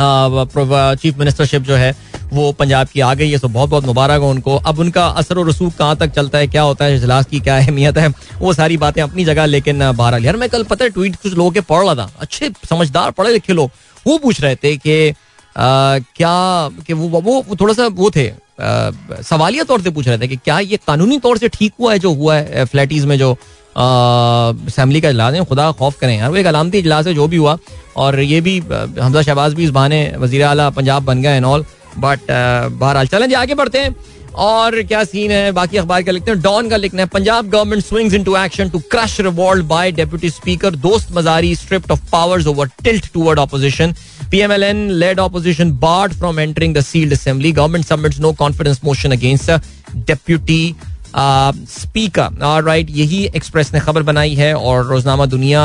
[0.01, 1.95] चीफ मिनिस्टरशिप जो है
[2.33, 5.39] वो पंजाब की आ गई है तो बहुत बहुत मुबारक हो उनको। अब उनका असर
[5.39, 8.09] और रसूख कहाँ तक चलता है, क्या होता है, इजलास की क्या अहमियत है,
[8.41, 11.51] वो सारी बातें अपनी जगह, लेकिन बहरहाल, यार, मैं कल पता है ट्वीट कुछ लोगों
[11.51, 13.71] के पढ़ रहा था, अच्छे समझदार, पढ़े लिखे लोग,
[14.07, 15.13] वो पूछ रहे थे कि
[15.57, 20.37] क्या, कि वो वो थोड़ा सा वो थे सवालिया तौर से पूछ रहे थे कि
[20.37, 23.33] क्या ये कानूनी तौर से ठीक हुआ है, जो हुआ है फ्लैटीज में जो
[23.77, 27.37] असम्बली का इजलास है, खुदा खौफ करें यार, वो एक अलामती इजलास है, जो भी
[27.37, 27.57] हुआ,
[27.97, 31.65] और ये भी हमजा शहबाज भी इस बहाने वजी अला पंजाब बन गए एंड ऑल
[31.99, 33.95] बट बहरहाल, चलें जी, आगे बढ़ते हैं।
[34.33, 35.51] और क्या सीन है?
[35.53, 38.79] बाकी अखबार का लिखते हैं। डॉन का लिखना है, Punjab government swings into action to
[38.91, 43.95] crush revolt by deputy speaker Dost Mazari stripped of powers over tilt toward opposition
[44.31, 49.51] PMLN led opposition barred from entering the sealed assembly government submits no confidence motion against
[49.97, 50.75] deputy
[51.17, 55.63] speaker right यही express ने खबर बनाई है और रोजनामा दुनिया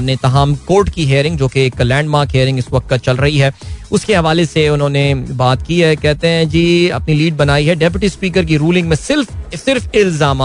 [0.00, 3.52] ने तहम court की hearing जो कि एक लैंडमार्क हेयरिंग इस वक्त चल रही है।
[3.92, 8.08] उसके हवाले से उन्होंने बात की है, कहते हैं, जी, अपनी लीड बनाई है। डेप्यूटी
[8.08, 10.38] स्पीकर की रूलिंग में सिर्फ़ सिर्फ़ इल्ज़ाम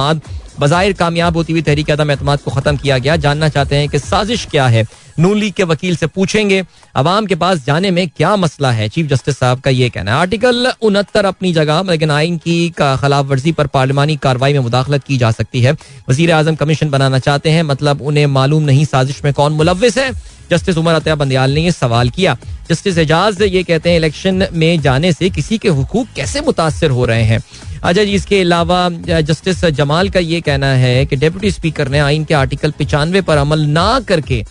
[0.59, 3.99] बाहिर कामयाब होती हुई तहरीक अदम अतमाद को खत्म किया गया। जानना चाहते हैं कि
[3.99, 4.85] साजिश क्या है?
[5.19, 6.63] नून लीग के वकील से पूछेंगे
[6.95, 8.87] अवाम के पास जाने में क्या मसला है?
[8.89, 13.25] चीफ जस्टिस साहब का ये कहना है। आर्टिकल उनहत्तर अपनी जगह लेकिन आइन की खिलाफ
[13.25, 15.75] वर्जी पर पार्लिमानी कार्रवाई में मुदाखलत की जा सकती है।
[16.09, 20.11] वज़ीर आज़म कमीशन बनाना चाहते हैं मतलब उन्हें मालूम नहीं साजिश में कौन मुलविस है।
[20.51, 22.37] जस्टिस उमर अतया बंदयाल ने यह सवाल किया।
[22.69, 27.05] जस्टिस एजाज ये कहते हैं, इलेक्शन में जाने से किसी के हकूक कैसे मुतासर हो
[27.05, 27.41] रहे हैं?
[27.83, 28.89] अच्छा जी, इसके अलावा
[29.21, 33.37] जस्टिस जमाल का ये कहना है कि डेप्यूटी स्पीकर ने आइन के आर्टिकल पिचानवे पर
[33.37, 34.43] अमल ना करके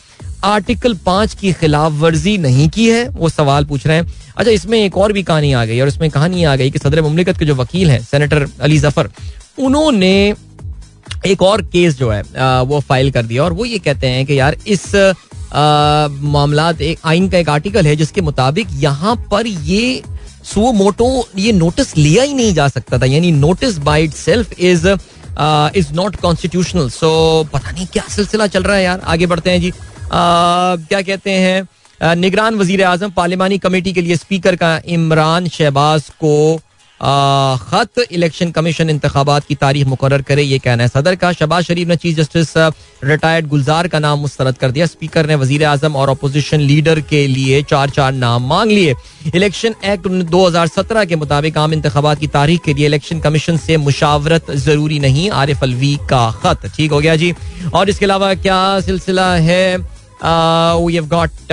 [0.45, 4.79] आर्टिकल पाँच की खिलाफ वर्जी नहीं की है, वो सवाल पूछ रहे हैं। अच्छा इसमें
[4.79, 7.45] एक और भी कहानी आ गई और इसमें कहानी आ गई कि सदर ममलिकत के
[7.45, 9.11] जो वकील हैं, सेनेटर अली ज़फ़र,
[9.59, 10.35] उन्होंने
[11.27, 12.23] एक और केस जो है
[12.63, 14.95] वो फ़ाइल कर दिया और वो ये कहते हैं कि यार इस
[16.25, 20.03] मामला एक आइन का एक आर्टिकल है जिसके मुताबिक यहाँ पर ये
[20.45, 24.87] सो मोटो, ये नोटिस लिया ही नहीं जा सकता था। यानी notice by itself is
[25.79, 27.09] is not constitutional so
[27.53, 29.73] पता नहीं क्या सिलसिला चल रहा है यार। आगे बढ़ते हैं जी।
[30.11, 31.67] क्या कहते हैं?
[32.17, 36.61] निगरान वज़ीर आज़म पार्लिमानी कमेटी के लिए स्पीकर का इमरान शहबाज को
[37.01, 41.89] खत इलेक्शन कमीशन इंतबात की तारीख मुकर करे, ये कहना है। सदर का शबाज शरीफ
[41.89, 42.53] ने चीफ जस्टिस
[43.05, 47.27] रिटायर्ड गुलजार का नाम मुस्तरद कर दिया। स्पीकर ने वज़ीर आज़म और अपोजिशन लीडर के
[47.27, 48.95] लिए चार चार नाम मांग लिए।
[49.35, 53.57] इलेक्शन एक्ट दो हज़ार सत्रह के मुताबिक आम इंतबात की तारीख के लिए इलेक्शन कमीशन
[53.57, 57.33] से मुशावरत ज़रूरी नहीं, आरिफ अलवी का खत। ठीक हो गया जी।
[57.75, 59.96] और इसके अलावा क्या सिलसिला है?
[60.25, 61.53] वी गॉट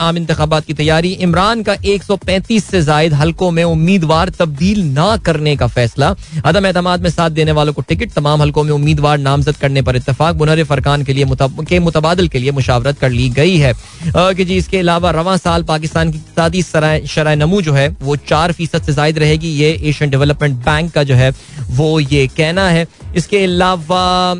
[0.00, 5.56] आम इंतबात की तैयारी। इमरान का 135 से जायद हलकों में उम्मीदवार तब्दील ना करने
[5.56, 9.56] का फैसला। अदम एतमाद में साथ देने वालों को टिकट, तमाम हलकों में उम्मीदवार नामजद
[9.56, 13.56] करने पर इतफाक मुनर फरकान के लिए के मुतबादल के लिए मुशावरत कर ली गई
[13.56, 13.72] है।
[14.16, 18.52] कि जी, इसके अलावा रवा साल पाकिस्तान की इकतादी शराय नमू जो है, वो चार
[18.52, 21.30] फ़ीसद से जायद रहेगी। ये एशियन डेवलपमेंट बैंक का जो है,
[21.70, 24.34] वो ये कहना है। इसके अलावा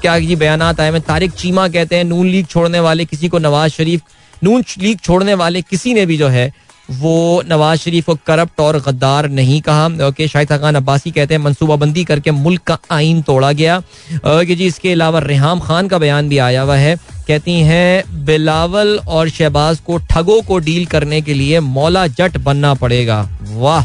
[0.00, 1.00] क्या जी बयान आए हैं?
[1.00, 4.00] तारिक चीमा कहते हैं, नून लीग छोड़ने वाले किसी को नवाज़ शरीफ,
[4.44, 6.52] नून लीग छोड़ने वाले किसी ने भी जो है,
[6.90, 11.40] वो नवाज़ शरीफ को करप्ट और गद्दार नहीं कहा। ओके, शाहिद खान अब्बासी कहते हैं
[11.40, 13.78] मनसूबाबंदी करके मुल्क का आइन तोड़ा गया।
[14.14, 16.96] ओके जी, इसके अलावा रेहाम खान का बयान भी आया हुआ है।
[17.28, 22.74] कहती हैं, बिलावल और शहबाज को ठगों को डील करने के लिए मौला जट बनना
[22.74, 23.84] पड़ेगा। वाह!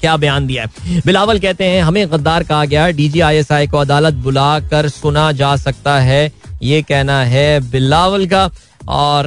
[0.00, 1.00] क्या बयान दिया है?
[1.06, 6.32] बिलावल कहते हैं, हमें गद्दार कहा गया डीजीआईएसआई को अदालत बुलाकर सुना जा सकता है,
[6.62, 8.50] ये कहना है बिलावल का।
[8.88, 9.26] और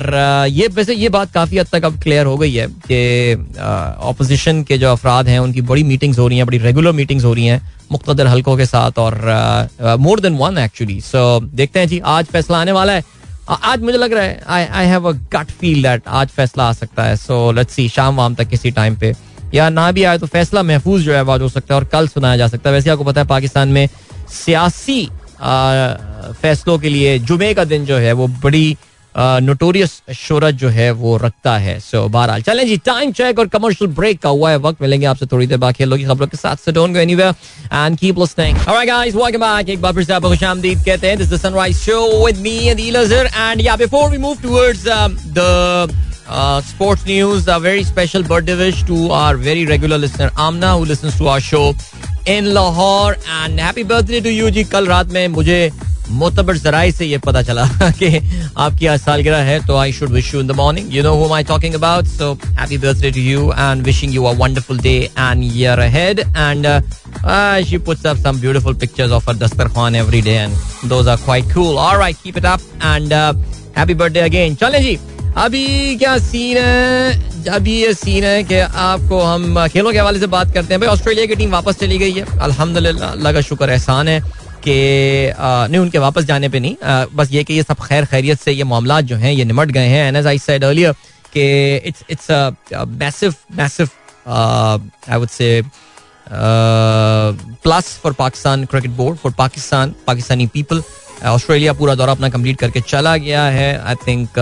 [0.49, 3.36] ये वैसे ये बात काफ़ी हद तक अब क्लियर हो गई है कि
[4.01, 7.34] ऑपोजिशन के जो अफराद हैं, उनकी बड़ी मीटिंग्स हो रही हैं, बड़ी रेगुलर मीटिंग्स हो
[7.34, 9.17] रही हैं मुख्तर हल्कों के साथ और
[9.99, 13.03] more than one actually so देखते हैं जी, आज फैसला आने वाला है।
[13.49, 16.73] आज मुझे लग रहा है I I have a gut feel that आज फैसला आ
[16.73, 19.13] सकता है। सो लेट्स सी शाम वाम तक किसी टाइम पे।
[19.53, 22.07] या ना भी आए तो फैसला महफूज जो है आज हो सकता है और कल
[22.07, 23.88] सुनाया जा सकता है। वैसे आपको पता है, पाकिस्तान में
[24.35, 25.07] सियासी
[26.41, 28.77] फैसलों के लिए जुमे का दिन जो है, वो बड़ी
[29.15, 33.91] नोटोरियस शोरत जो है, वो रखता है। सो बहरहाल, चलें जी टाइम चेक और कमर्शियल
[33.91, 36.71] ब्रेक का हुआ है वक्त। मिलेंगे आपसे थोड़ी देर बाकी की खबरों के साथ so
[36.71, 37.33] don't go anywhere
[37.73, 41.17] and keep listening alright guys welcome back एक बार फिर से आपको खुशामदीद कहते हैं।
[41.17, 45.89] This the Sunrise Show with me Adeel Azhar and yeah before we move towards the
[46.29, 50.85] Uh, sports news, a very special birthday wish to our very regular listener Amna, who
[50.87, 51.74] listens to our show
[52.27, 53.16] in Lahore.
[53.31, 55.70] And happy birthday to you, जी कल रात में मुझे
[56.11, 57.64] मोतबर जराई से ये पता चला
[57.98, 58.09] कि
[58.59, 61.33] आपकी आज सालगिरह है तो I should wish you in the morning you know who
[61.35, 65.44] I talking about so happy birthday to you and wishing you a wonderful day and
[65.44, 66.66] year ahead and
[67.68, 71.53] she puts up some beautiful pictures of her Dastarkhwan every day and those are quite
[71.55, 73.12] cool alright keep it up and
[73.79, 74.98] happy birthday again चलें जी
[75.38, 77.50] अभी क्या scene है?
[77.54, 80.89] अभी ये scene है कि आपको हम खेलों के हवाले से बात करते हैं भाई।
[80.89, 84.20] ऑस्ट्रेलिया की टीम वापस चली गई है। अल्हम्दुलिल्लाह अल्लाह का शुक्र एहसान है
[84.63, 84.76] कि
[85.39, 88.52] नहीं उनके वापस जाने पे नहीं। आ, बस ये कि ये सब खैर खैरियत से
[88.52, 90.94] ये मामला जो हैं ये निमट गए हैं। And as I said earlier
[91.34, 92.32] कि it's it's
[93.02, 93.89] massive massive
[94.28, 95.62] I would say
[97.63, 100.84] plus for Pakistan cricket board for Pakistan Pakistani people
[101.25, 103.77] Australia पूरा दौरा अपना कंप्लीट करके चला गया है.
[103.79, 104.39] I think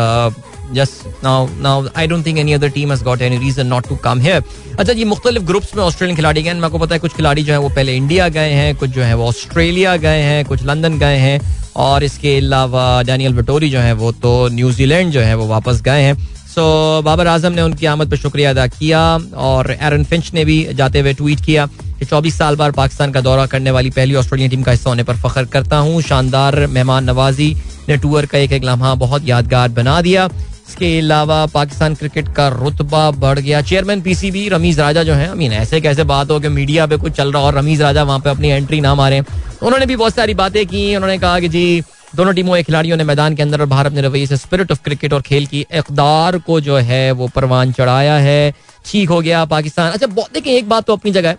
[0.74, 3.96] just now now I don't think any other team has got any reason not to
[4.06, 4.44] come here
[4.80, 6.56] अच्छा ये मुख्तलिफ़ ग्रुप्स में ऑस्ट्रेलियन खिलाड़ी गए हैं.
[6.56, 9.02] मेरे आपको पता है कुछ खिलाड़ी जो है वो पहले इंडिया गए हैं, कुछ जो
[9.02, 11.40] है वो ऑस्ट्रेलिया गए हैं, कुछ लंदन गए हैं
[11.76, 16.02] और इसके अलावा डैनियल बटोरी जो है वो तो न्यूजीलैंड जो है वो वापस गए
[16.02, 16.16] हैं.
[16.58, 19.00] सो बाबर आज़म ने उनकी आमद पर शुक्रिया अदा किया
[19.40, 21.66] और एरन फिंच ने भी जाते हुए ट्वीट किया
[22.00, 25.04] कि 24 साल बाद पाकिस्तान का दौरा करने वाली पहली ऑस्ट्रेलियन टीम का हिस्सा होने
[25.04, 27.54] पर फख्र करता हूँ। शानदार मेहमान नवाजी
[27.90, 30.26] ने टूर का एक एक लम्हा बहुत यादगार बना दिया।
[30.70, 35.54] इसके अलावा पाकिस्तान क्रिकेट का रुतबा बढ़ गया। चेयरमैन पीसीबी रमीज राजा जो है मीन
[35.54, 38.30] ऐसे कैसे बात हो कि मीडिया पे कुछ चल रहा और रमीज राजा वहाँ पे
[38.30, 41.84] अपनी एंट्री ना मारे। उन्होंने भी बहुत सारी बातें की। उन्होंने कहा कि जी
[42.16, 44.82] दोनों टीमों के खिलाड़ियों ने मैदान के अंदर और बाहर अपने रवैये से स्पिरिट ऑफ़
[44.84, 48.54] क्रिकेट और खेल की इकदार को जो है वो परवान चढ़ाया है।
[48.86, 51.38] ठीक हो गया पाकिस्तान। अच्छा देखिए एक बात तो अपनी जगह है।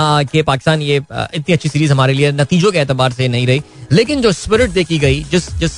[0.00, 4.20] कि पाकिस्तान ये इतनी अच्छी सीरीज़ हमारे लिए नतीजों के एतबार से नहीं रही। लेकिन
[4.22, 5.72] जो स्पिरिट देखी गई, जिस जिस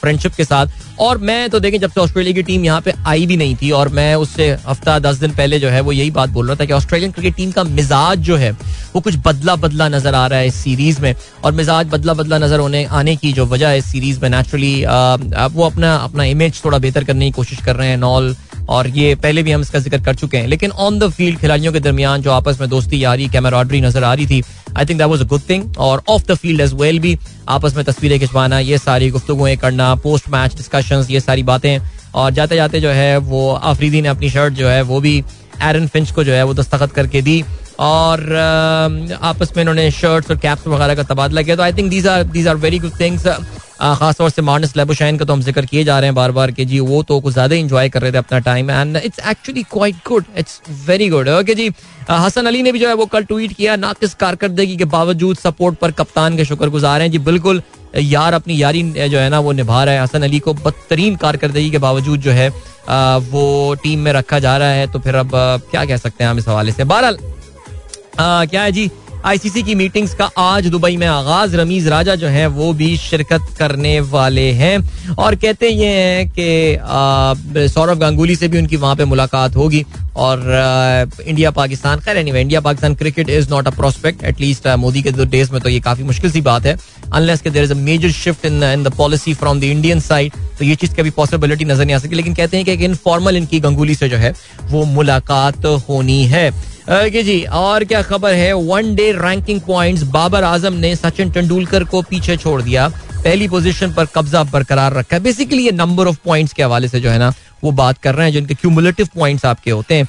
[0.00, 0.66] फ्रेंडशिप के साथ,
[1.00, 3.70] और मैं तो देखें जब से ऑस्ट्रेलिया की टीम यहाँ पे आई भी नहीं थी,
[3.70, 6.64] और मैं उससे हफ़्ता दस दिन पहले जो है, वो यही बात बोल रहा था
[6.64, 8.50] कि ऑस्ट्रेलियन क्रिकेट टीम का मिजाज जो है,
[8.94, 12.38] वो कुछ बदला बदला नज़र आ रहा है इस सीरीज़ में। और मिजाज बदला बदला
[12.38, 14.74] नज़र होने, आने की जो वजह है इस सीरीज़ में नेचुरली
[15.54, 18.34] वो अपना अपना इमेज थोड़ा बेहतर करने की कोशिश कर रहे हैं नॉल
[18.68, 21.72] और ये पहले भी हम इसका ज़िक्र कर चुके हैं। लेकिन ऑन द फ़ील्ड खिलाड़ियों
[21.72, 24.42] के दरमियान जो आपस में दोस्ती यारी कैमराड्री नज़र आ रही थी
[24.76, 27.16] I think that was a good thing और off the field as well भी
[27.48, 31.78] आपस में तस्वीरें खिंचवाना, ये सारी गुफ्तुएँ करना पोस्ट मैच डिस्कशन ये सारी बातें।
[32.14, 35.18] और जाते जाते जो है वो आफरीदी ने अपनी शर्ट जो है वो भी
[35.62, 37.44] एरन फिंच को जो है वो दस्तखत करके दी।
[37.78, 38.32] और
[39.22, 42.22] आपस में इन्होंने शर्ट्स और कैप्स वगैरह का तबादला किया। तो I think these are
[42.26, 43.26] these are very good things
[43.78, 46.64] खासतौर से मार्नस लेबोशाइन का तो हम ज़िक्र किए जा रहे हैं बार बार कि
[46.64, 49.96] जी, वो तो कुछ ज़्यादा इंजॉय कर रहे थे अपना time and it's actually quite
[50.08, 51.70] good it's very good okay जी
[52.10, 55.78] हसन अली ने भी जो है वो कल ट्वीट किया, नाकिस कारकर्दगी के बावजूद सपोर्ट
[55.78, 57.62] पर कप्तान के शुक्रगुजार हैं। जी, बिल्कुल,
[57.96, 61.70] यार अपनी यारी जो है ना, वो निभा रहा है। हसन अली को बदतरीन कारकर्दगी
[61.70, 62.48] के बावजूद जो है
[63.30, 65.30] वो टीम में रखा जा रहा है। तो फिर अब
[65.70, 66.84] क्या कह सकते हैं हम इस हवाले से?
[66.84, 67.18] बहरहाल
[68.20, 68.90] क्या है जी
[69.24, 73.46] आईसीसी की मीटिंग्स का आज दुबई में आगाज़। रमीज राजा जो है, वो भी शिरकत
[73.58, 74.78] करने वाले हैं।
[75.14, 79.84] और कहते ये हैं कि सौरभ गांगुली से भी उनकी वहाँ पे मुलाकात होगी।
[80.16, 80.40] और
[81.20, 85.52] इंडिया पाकिस्तान खैर anyway India Pakistan cricket is not a prospect at least Modi के डेज़
[85.52, 86.76] में तो ये काफ़ी मुश्किल सी बात है।
[87.14, 90.32] अनलेस के there is a major shift in in the policy from the Indian side
[90.58, 93.60] तो ये चीज़ कभी पॉसिबिलिटी नज़र नहीं आ सकती लेकिन कहते हैं कि इनफॉर्मल इनकी
[93.60, 94.32] गंगुली से जो है,
[94.64, 98.52] वो मुलाकात होनी है। ओके जी, और क्या खबर है?
[98.54, 102.88] One day ranking points Babar Azam ने सचिन तेंदुलकर को पीछे छोड़ दिया।
[103.24, 107.00] पहली पोजीशन पर कब्जा बरकरार रखा है। बेसिकली ये नंबर ऑफ़ पॉइंट्स के हवाले से
[107.00, 107.32] जो है ना
[107.64, 110.08] वो बात कर रहे हैं जिनके क्यूमुलेटिव पॉइंट्स आपके होते हैं।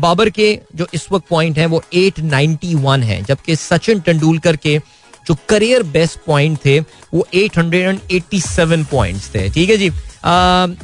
[0.00, 4.78] बाबर के जो इस वक्त पॉइंट हैं, वो 891 है, जबकि सचिन तेंदुलकर के
[5.26, 6.78] जो करियर बेस्ट पॉइंट थे,
[7.14, 9.90] वो 887 पॉइंट्स थे। ठीक है जी?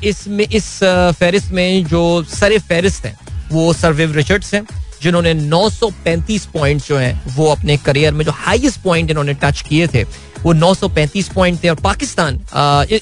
[0.08, 0.68] इसमें, इस
[1.18, 3.16] फेरिस्त में जो सर फेरिस्त हैं,
[3.52, 4.64] वो सरविव रिचर्ड्स हैं,
[5.02, 9.86] जिन्होंने 935 पॉइंट्स जो हैं, वो अपने करियर में जो हाईएस्ट पॉइंट इन्होंने टच किए
[9.86, 10.04] थे।
[10.44, 12.40] वो 935 पॉइंट थे और पाकिस्तान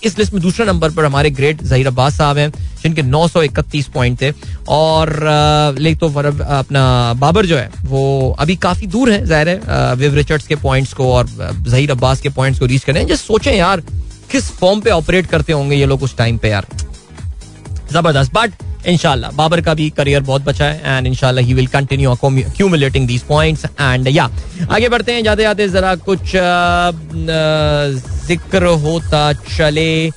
[0.03, 2.51] इस लिस्ट में दूसरे नंबर पर हमारे ग्रेट जहीर अब्बास साहब हैं,
[2.83, 4.33] जिनके 931 पॉइंट थे।
[4.71, 5.13] और
[5.79, 6.83] लेक तो अपना
[7.19, 11.13] बाबर जो है, वो अभी काफ़ी दूर है, ज़ाहिर है विव रिचर्ड्स के पॉइंट्स को
[11.13, 13.81] और जहीर अब्बास के पॉइंट्स को रीच करें जस्ट सोचें यार,
[14.31, 16.67] किस फॉर्म पे ऑपरेट करते होंगे ये लोग उस टाइम पे यार।
[17.93, 18.53] ज़बरदस्त। बट
[18.89, 23.23] इनशाला बाबर का भी करियर बहुत बचा है एंड इनशाला he will continue accumulating these
[23.25, 24.29] points and yeah
[24.71, 26.33] आगे बढ़ते हैं जाते जाते जरा कुछ
[28.27, 30.11] ज़िक्र होता चले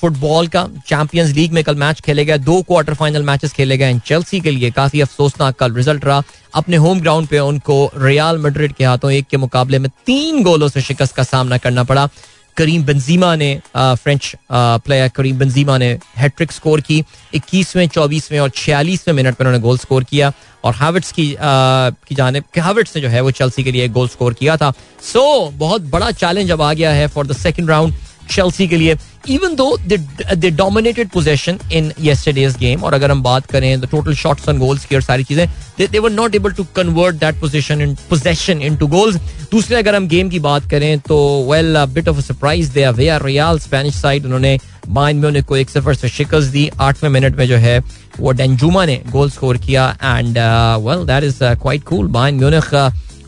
[0.00, 3.98] फुटबॉल का चैंपियंस लीग में कल मैच खेले गए दो क्वार्टर फाइनल मैचेस खेले गए
[4.06, 6.22] चेल्सी के लिए काफ़ी अफसोसनाक कल रिज़ल्ट रहा
[6.54, 10.68] अपने होम ग्राउंड पे उनको रियाल मड्रिड के हाथों एक के मुकाबले में तीन गोलों
[10.68, 12.08] से शिकस्त का सामना करना पड़ा
[12.56, 17.02] करीम बंजीमा ने फ्रेंच प्लेयर करीम बंजीमा ने हैट्रिक स्कोर की।
[17.34, 20.32] इक्कीसवें, चौबीसवें और छियालीसवें मिनट पर उन्होंने गोल स्कोर किया।
[20.64, 24.34] और हावट्स की की जानब हावट्स ने जो है वो चेल्सी के लिए गोल स्कोर
[24.34, 27.94] किया था। सो बहुत बड़ा चैलेंज अब आ गया है for the second round
[28.30, 28.94] Chelsea के लिए।
[29.30, 34.14] Even though they dominated possession in yesterday's game और अगर हम बात करें the total
[34.14, 35.46] shots on goals की और सारी चीज़ें
[35.78, 39.16] they were not able to convert that position in possession into goals
[39.52, 41.16] दूसरे अगर हम गेम की बात करें तो
[41.50, 42.86] well bit of surprise they
[43.24, 44.58] Villarreal Spanish side उन्होंने
[44.88, 47.78] बाइन म्यूनिक को एक सफ़र से शिकस्त दी। आठवें मिनट में जो है,
[48.20, 50.38] वो डेंजुमा ने गोल स्कोर किया and
[50.86, 52.74] well that is quite cool Bayern Munich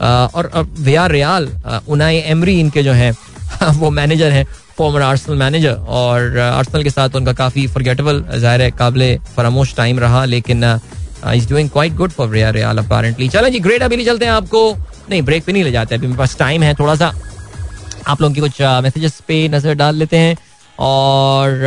[0.02, 1.48] और Villarreal
[1.88, 3.10] Unai Emery इनके जो है,
[3.72, 4.46] वो मैनेजर हैं
[4.78, 9.98] फॉर्मर आर्सनल मैनेजर और आर्सनल के साथ उनका काफ़ी फॉरगेटेबल ज़ाहिर है, काबिल फरामोश टाइम
[9.98, 10.64] रहा, लेकिन
[11.26, 14.70] is doing quite good for Riya riyal apparently चलें जी ग्रेट अभी चलते हैं आपको।
[15.10, 17.12] नहीं ब्रेक पे नहीं ले जाते, अभी मेरे पास टाइम है थोड़ा सा
[18.06, 20.36] आप लोगों की कुछ मैसेजेस पे नज़र डाल लेते हैं।
[20.78, 21.60] और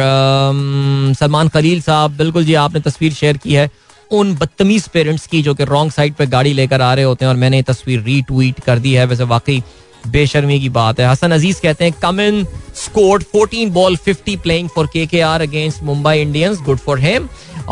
[1.20, 3.70] सलमान खलील साहब, बिल्कुल जी, आपने तस्वीर शेयर की है।
[4.12, 7.30] उन बदतमीज पेरेंट्स की, जो कि रॉन्ग साइड पे गाड़ी लेकर आ रहे होते हैं,
[7.30, 9.62] और मैंने तस्वीर रीट्वीट कर दी है। वैसे वाकई
[10.12, 12.44] बेशर्मी की बात है हसन अज़ीज़ कहते हैं come in
[12.84, 17.28] scored 14 ball 50 playing for KKR against Mumbai Indians good for him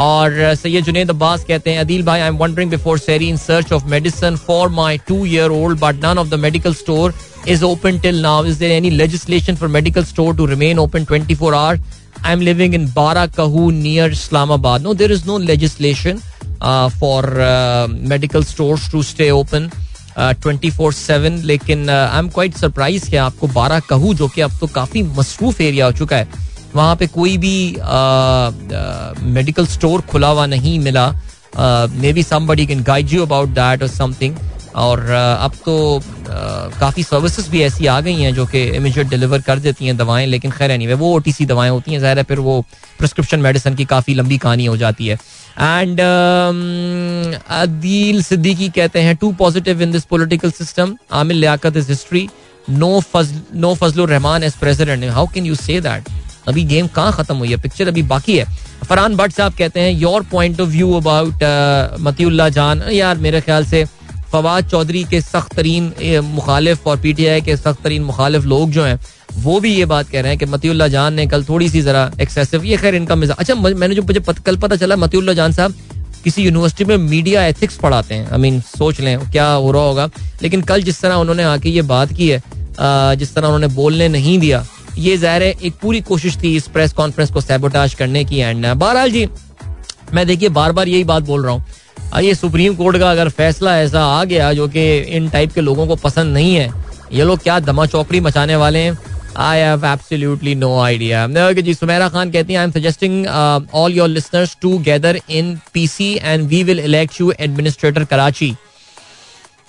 [0.05, 3.73] और सैयद जुनेद अब्बास कहते हैं अदील भाई I am wandering before sehri in search
[3.73, 7.13] of medicine for my two year old but none of the medical store
[7.47, 8.43] is open till now.
[8.43, 11.79] Is there any legislation for medical store to remain open 24 hours?
[12.23, 14.83] I'm living in Barakahu near Islamabad.
[14.83, 16.21] No, there is no legislation
[16.61, 19.71] uh, for uh, medical stores to stay open.
[20.19, 24.57] Twenty four seven लेकिन I am quite surprise कि आपको बारह कहूँ, जो कि अब
[24.59, 26.27] तो काफ़ी मसरूफ एरिया हो चुका है।
[26.75, 27.57] वहाँ पे कोई भी
[29.33, 31.09] मेडिकल स्टोर खुला हुआ नहीं मिला।
[32.13, 34.35] Maybe somebody can guide you about that और समथिंग
[34.75, 36.01] और अब तो
[36.79, 40.25] काफ़ी सर्विसेज़ भी ऐसी आ गई हैं जो कि इमीजिएट डिलीवर कर देती हैं दवाएँ।
[40.27, 42.61] लेकिन खैर नहीं वो ओ दवाएँ होती हैं, ज़ाहिर है फिर वो
[42.99, 45.17] प्रिस्क्रिप्शन मेडिसिन की काफ़ी लंबी कहानी हो जाती है।
[45.59, 45.99] एंड
[47.51, 52.27] अदील सिद्दीकी कहते हैं too positive in this political system Aamir Liaquat is history
[52.69, 56.09] no Fazl no Fazl Rehman as president how can you say that
[56.47, 57.57] अभी गेम कहाँ खत्म हुई है?
[57.61, 58.45] पिक्चर अभी बाकी है।
[58.89, 61.43] फरहान भट्ट साहब कहते हैं your point of view about
[62.01, 62.81] Matiullah Jan.
[62.91, 63.83] यार, मेरे ख्याल से
[64.31, 65.91] फवाद चौधरी के सख्त तरीन
[66.25, 69.85] मुखालिफ और पी टी आई के सख्त तरीन मुखालिफ लोग जो हैं वो भी ये
[69.85, 72.95] बात कह रहे हैं कि मतीउल्ला जान ने कल थोड़ी सी जरा एक्सेसिव ये खैर
[72.95, 75.73] इनका मिजाज अच्छा मैंने जो मुझे कल पता चला मतीउल्ला जान साहब
[76.23, 80.09] किसी यूनिवर्सिटी में मीडिया एथिक्स पढ़ाते हैं। आई मीन सोच लें, क्या हो रहा होगा।
[80.41, 84.37] लेकिन कल जिस तरह उन्होंने आके ये बात की है जिस तरह उन्होंने बोलने नहीं
[84.39, 84.65] दिया,
[84.97, 88.65] ये ज़ाहिर है, एक पूरी कोशिश थी इस प्रेस कॉन्फ्रेंस को सैबोटाज करने की एंड
[88.67, 89.27] बहरहाल जी,
[90.13, 93.77] मैं देखिए बार बार यही बात बोल रहा हूँ। ये सुप्रीम कोर्ट का अगर फैसला
[93.79, 96.71] ऐसा आ गया जो कि इन टाइप के लोगों को पसंद नहीं है,
[97.13, 98.97] ये लोग क्या दमा चौकड़ी मचाने वाले हैं?
[99.37, 103.25] I have absolutely no idea जी सुमेरा खान कहती हैं I am suggesting
[103.73, 108.55] all your listeners to gather in PC and we will elect you administrator Karachi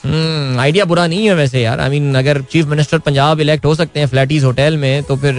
[0.07, 1.81] idea बुरा नहीं है वैसे यार.
[1.81, 5.37] आई मीन अगर चीफ मिनिस्टर पंजाब इलेक्ट हो सकते हैं फ्लैटीज होटल में तो फिर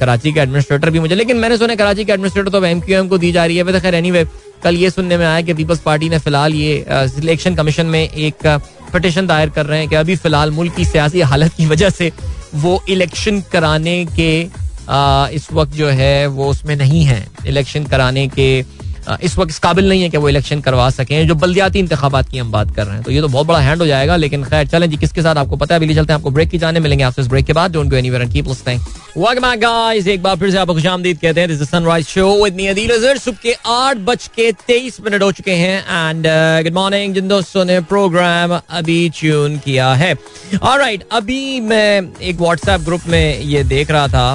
[0.00, 3.08] कराची के एडमिनिस्ट्रेटर भी मुझे, लेकिन मैंने सुना कराची के एडमिनिस्ट्रेटर तो एम क्यू एम
[3.08, 4.24] को दी जा रही है वैसे खैर एनी
[4.62, 8.46] कल ये सुनने में आया कि पीपल्स पार्टी ने फ़िलहाल ये सिलेक्शन कमीशन में एक
[8.92, 12.10] पटिशन दायर कर रहे हैं कि अभी फ़िलहाल मुल्क की सियासी हालत की वजह से
[12.54, 14.30] वो इलेक्शन कराने के
[15.36, 18.48] इस वक्त जो है वो उसमें नहीं है। इलेक्शन कराने के
[19.22, 22.38] इस वक्त इस काबिल नहीं है कि वो इलेक्शन करवा सकें। जो बल्दियाती इंतबात की
[22.38, 24.66] हम बात कर रहे हैं तो ये तो बहुत बड़ा हैंड हो जाएगा, लेकिन खैर,
[24.66, 25.80] चलें जी, किसके साथ आपको पता है?
[25.80, 27.96] अभी चलते हैं आपको ब्रेक की जाने, मिलेंगे आपसे इस ब्रेक के बाद। Don't go
[27.96, 28.80] anywhere and listening
[29.16, 32.26] welcome back guys एक बार फिर से आपको खुशामदीद कहते हैं। This is Sunrise Show
[32.44, 36.26] with सुबह के 8 बज के 23 मिनट हो चुके हैं एंड
[36.64, 40.14] गुड मॉर्निंग जिन दोस्तों ने प्रोग्राम अभी ट्यून किया है।
[40.62, 44.32] ऑलराइट अभी मैं एक व्हाट्सएप ग्रुप में ये देख रहा था।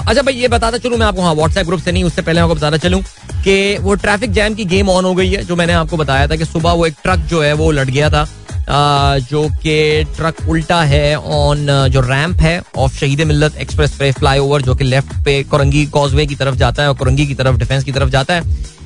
[0.00, 2.54] अच्छा भाई, ये बताता चलूँ मैं आपको। हाँ व्हाट्सएप ग्रुप से नहीं, उससे पहले आपको
[2.54, 3.02] बताता चलूँ
[3.44, 6.36] कि वो ट्रैफ़िक जैम की गेम ऑन हो गई है, जो मैंने आपको बताया था
[6.36, 8.26] कि सुबह वो एक ट्रक जो है वो लट गया था
[8.70, 14.38] जो कि ट्रक उल्टा है ऑन जो रैंप है ऑफ़ शहीद मिल्लत एक्सप्रेस वे फ्लाई
[14.38, 17.56] ओवर जो कि लेफ़्ट पे कोरंगी कॉजवे की तरफ़ जाता है और कोरंगी की तरफ़
[17.58, 18.76] डिफेंस की तरफ़ जाता है।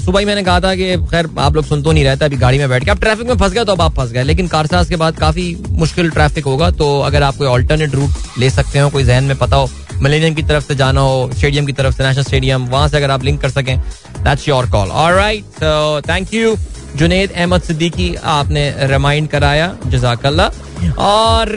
[0.00, 2.58] सुबह ही मैंने कहा था कि खैर, आप लोग सुन तो नहीं रहता अभी गाड़ी
[2.58, 4.88] में बैठ के। आप ट्रैफ़िक में फंस गए तो अब आप फंस गए, लेकिन कारसाज
[4.88, 8.90] के बाद काफ़ी मुश्किल ट्रैफ़िक होगा तो अगर आप कोई ऑल्टरनेट रूट ले सकते हो,
[8.90, 9.70] कोई जहन में पता हो
[10.02, 13.10] मिलेनियम की तरफ़ से जाना हो स्टेडियम की तरफ़ से नेशनल स्टेडियम वहाँ से अगर
[13.10, 16.56] आप लिंक कर सकें that's your call alright right thank you
[16.96, 20.50] Junaid Ahmed Siddiqui आपने रिमाइंड कराया जजाकल्ला।
[21.00, 21.48] और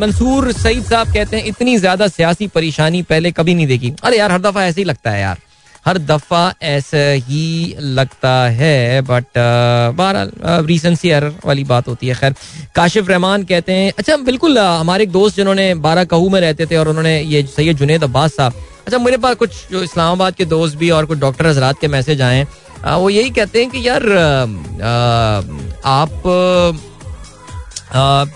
[0.00, 4.32] मंसूर सईद साहब कहते हैं इतनी ज़्यादा सियासी परेशानी पहले कभी नहीं देखी। अरे यार
[4.32, 5.38] हर दफ़ा ऐसे ही लगता है यार।
[5.86, 9.38] हर दफ़ा ऐसा ही लगता है बट
[9.98, 10.30] बहरहाल
[10.66, 12.34] रीसेंसी एरर वाली बात होती है, खैर।
[12.76, 16.76] काशिफ रहमान कहते हैं अच्छा बिल्कुल हमारे एक दोस्त जिन्होंने बारह कहू में रहते थे
[16.76, 20.76] और उन्होंने ये सैयद जुनेद अब्बास साहब अच्छा मेरे पास कुछ जो इस्लामाबाद के दोस्त
[20.78, 22.46] भी और कुछ डॉक्टर हजरात के मैसेज आए
[22.84, 24.02] वो यही कहते हैं कि यार
[25.86, 26.22] आप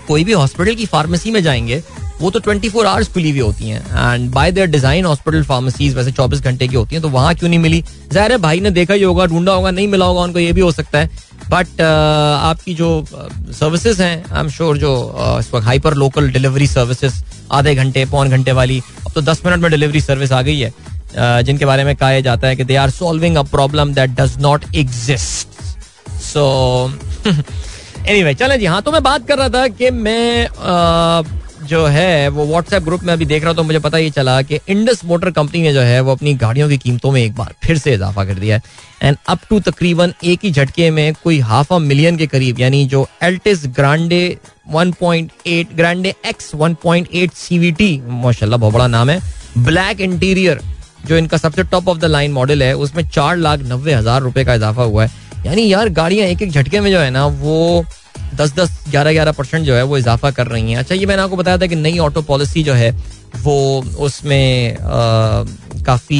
[0.07, 1.81] कोई भी हॉस्पिटल की फार्मेसी में जाएँगे
[2.21, 5.95] वो तो 24 फोर आवर्स खुली हुई होती हैं। And by their design hospital pharmacies
[5.95, 7.83] वैसे 24 घंटे की होती हैं तो वहाँ क्यों नहीं मिली?
[8.11, 10.61] ज़ाहिर है भाई ने देखा ही होगा ढूंढा होगा नहीं मिला होगा उनको ये भी
[10.61, 11.09] हो सकता है।
[11.49, 11.81] बट uh,
[12.43, 17.23] आपकी जो सर्विसेज़ हैं आई एम श्योर जो uh, इस वक्त हाइपर लोकल डिलीवरी सर्विसेज़
[17.51, 20.71] आधे घंटे पौन घंटे वाली अब तो दस मिनट में डिलीवरी सर्विस आ गई है।
[20.71, 24.37] Uh, जिनके बारे में कहा जाता है कि they are solving a problem that does
[24.41, 25.47] not exist
[26.21, 26.43] so
[27.27, 32.27] anyway चलें जी हाँ तो मैं बात कर रहा था कि मैं uh, जो है,
[32.29, 35.03] वो व्हाट्सएप ग्रुप में अभी देख रहा हूँ तो मुझे पता ही चला कि इंडस
[35.05, 37.93] मोटर कंपनी ने जो है, वो अपनी गाड़ियों की कीमतों में एक बार फिर से
[37.93, 38.61] इजाफा कर दिया है।
[39.03, 42.85] एंड अप टू तकरीबन एक ही झटके में कोई हाफ़ अ मिलियन के करीब, यानी
[42.85, 44.37] जो Altis Grande
[44.73, 49.19] 1.8 Grande X 1.8 CVT माशाल्लाह बहुत बड़ा नाम है
[49.57, 50.61] ब्लैक इंटीरियर
[51.07, 54.43] जो इनका सबसे top of the line model है, उसमें चार लाख नब्बे हज़ार रुपए
[54.45, 57.85] का इजाफा हुआ है। यानी यार, गाड़ियाँ एक एक झटके में जो है ना, वो
[58.35, 61.21] दस दस ग्यारह ग्यारह परसेंट जो है वो इजाफा कर रही हैं। अच्छा ये मैंने
[61.21, 62.91] आपको बताया था कि नई ऑटो पॉलिसी जो है,
[63.35, 64.77] वो उसमें
[65.85, 66.19] काफ़ी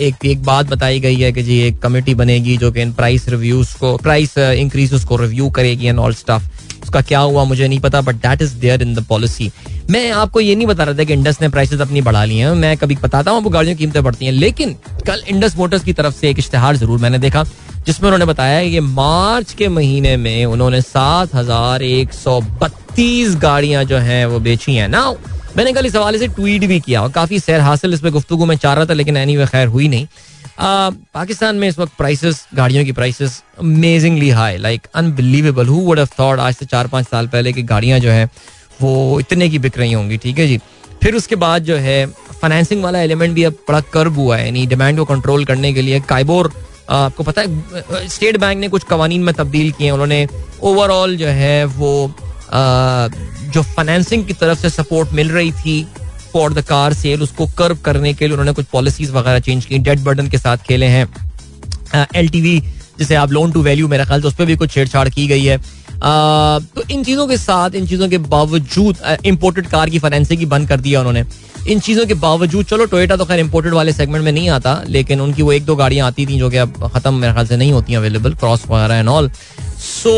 [0.00, 3.28] एक एक बात बताई गई है कि जी एक कमेटी बनेगी जो कि इन प्राइस
[3.28, 7.80] रिव्यूज़ को प्राइस इंक्रीज को रिव्यू करेगी एंड ऑल स्टाफ उसका क्या हुआ मुझे नहीं
[7.80, 9.50] पता but that is there in the policy
[9.90, 12.50] मैं आपको ये नहीं बता रहा था कि इंडस ने प्राइसेस अपनी बढ़ा ली हैं।
[12.54, 14.74] मैं कभी बताता हूँ गाड़ियों की कीमतें बढ़ती हैं। लेकिन
[15.06, 17.44] कल इंडस मोटर्स की तरफ़ से एक इश्तेहार ज़रूर मैंने देखा।
[17.86, 23.84] जिसमें उन्होंने बताया कि मार्च के महीने में उन्होंने सात हज़ार एक सौ बत्तीस गाड़ियाँ
[23.84, 25.10] जो हैं वो बेची हैं। ना
[25.56, 28.44] मैंने कल इस हवाले से ट्वीट भी किया और काफ़ी सैर हासिल इस पर गुफ्तु
[28.46, 30.06] में चाह रहा था लेकिन एनी खैर हुई नहीं।
[30.60, 35.98] आ, पाकिस्तान में इस वक्त प्राइसेस गाड़ियों की prices amazingly high like unbelievable who would
[35.98, 38.28] have thought आज से चार पाँच साल पहले की गाड़ियाँ जो है
[38.80, 40.58] वो इतने की बिक रही होंगी ठीक है जी?
[41.02, 44.66] फिर उसके बाद जो है फाइनेंसिंग वाला एलिमेंट भी अब बड़ा कर्ब हुआ है यानी
[44.66, 46.52] डिमांड को कंट्रोल करने के लिए काइबोर
[46.90, 50.26] आपको पता है स्टेट बैंक ने कुछ कवानीन में तब्दील किए उन्होंने
[50.62, 51.92] ओवरऑल जो है वो
[53.54, 55.86] जो फाइनेंसिंग की तरफ़ से सपोर्ट मिल रही थी
[56.32, 59.78] फॉर द कार सेल उसको कर्व करने के लिए उन्होंने कुछ पॉलिसीज़ वगैरह चेंज की।
[59.78, 62.58] डेड बर्डन के साथ खेले हैं। एलटीवी
[62.98, 65.44] जिसे आप लोन टू वैल्यू मेरा ख्याल तो उस पर भी कुछ छेड़छाड़ की गई
[65.44, 65.58] है।
[65.98, 70.68] तो इन चीज़ों के साथ, इन चीज़ों के बावजूद इम्पोर्टेड कार की फाइनेंसिंग की बंद
[70.68, 71.22] कर दिया उन्होंने।
[71.66, 75.20] इन चीज़ों के बावजूद, चलो टोयोटा तो खैर इम्पोर्टेड वाले सेगमेंट में नहीं आता, लेकिन
[75.20, 77.72] उनकी वो एक दो गाड़ियाँ आती थी जो कि अब खत्म मेरे ख्याल से नहीं
[77.72, 79.30] होती अवेलेबल क्रॉस वगैरह एंड ऑल
[79.78, 80.14] सो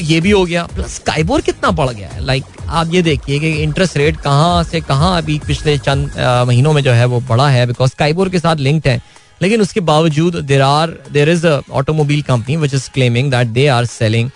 [0.00, 3.50] ये भी हो गया। प्लस स्काईबोर कितना बढ़ गया है। लाइक आप ये देखिए कि
[3.62, 6.10] इंटरेस्ट रेट कहाँ से कहाँ अभी पिछले चंद
[6.48, 9.00] महीनों में जो है वो बढ़ा है बिकॉज़ स्काईबोर के साथ लिंक्ड है।
[9.40, 13.84] लेकिन उसके बावजूद there are there is automobile company which is claiming that they are
[13.86, 14.30] selling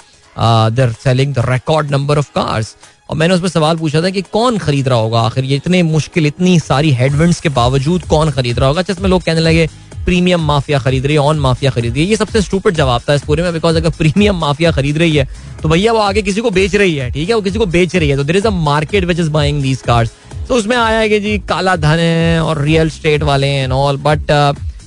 [0.72, 2.74] there selling the record number of cars
[3.12, 5.44] और मैंने उसमें सवाल पूछा था कि कौन खरीद रहा होगा आखिर?
[5.44, 8.82] ये इतने मुश्किल, इतनी सारी हेडविंड्स के बावजूद कौन खरीद रहा होगा?
[8.82, 9.66] जिसमें लोग कहने लगे,
[10.04, 13.14] प्रीमियम माफिया खरीद रही है ऑन माफिया खरीद रही है। ये सबसे स्टूपिड जवाब था
[13.14, 15.28] इस पूरे में बिकॉज़ अगर प्रीमियम माफिया खरीद रही है
[15.62, 17.34] तो भैया वो आगे किसी को बेच रही है, ठीक है?
[17.34, 19.82] वो किसी को बेच रही है। तो there is a market which is buying these
[19.82, 20.12] cars
[20.48, 23.96] तो उसमें आया है कि जी, काला धन है, और रियल स्टेट वाले हैं ऑल
[23.98, 24.30] बट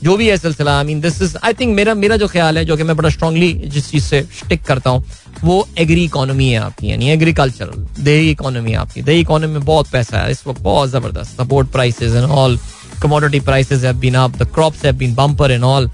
[0.06, 2.66] जो भी है सिलसिला I mean this is I think मेरा मेरा जो ख्याल है,
[2.66, 5.03] जो कि मैं बड़ा स्ट्रांगली जिस चीज़ से स्टिक करता हूँ,
[5.43, 9.89] वो एग्री इकोनॉमी है आपकी, यानी एग्रीकल्चरल देही इकोनॉमी है आपकी। देही इकोनॉमी में बहुत
[9.91, 12.60] पैसा है, इस वक्त बहुत ज़बरदस्त। Support prices and all
[13.01, 15.89] commodity prices have been up the crops have been bumper and all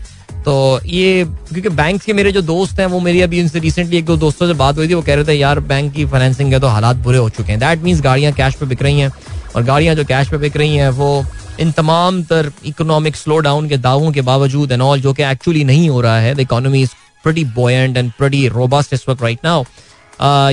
[0.45, 0.53] तो
[0.85, 4.15] ये, क्योंकि बैंक के मेरे जो दोस्त हैं, वो मेरी अभी उनसे रिसेंटली एक दो
[4.17, 6.67] दोस्तों से बात हुई थी, वो कह रहे थे, यार बैंक की फाइनेंसिंग के तो
[6.67, 9.11] हालात बुरे हो चुके हैं। दैट मीन्स गाड़ियाँ कैश पे बिक रही हैं,
[9.55, 11.25] और गाड़ियाँ जो कैश पे बिक रही हैं, वो
[11.59, 15.63] इन तमाम तर इकोनॉमिक स्लो डाउन के दावों के बावजूद एंड ऑल जो कि एक्चुअली
[15.63, 16.91] नहीं हो रहा है the economy is
[17.23, 19.63] pretty buoyant and pretty robust इस वक्त राइट नाउ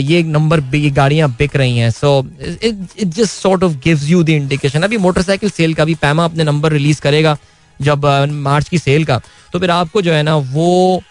[0.00, 4.28] ये नंबर ये गाड़ियाँ बिक रही हैं so it just sort of gives you the
[4.30, 7.36] indication अभी मोटरसाइकिल सेल का भी पैमा अपने नंबर रिलीज़ करेगा
[7.80, 9.20] जब मार्च की सेल का।
[9.52, 11.02] तो फिर आपको जो है ना, वो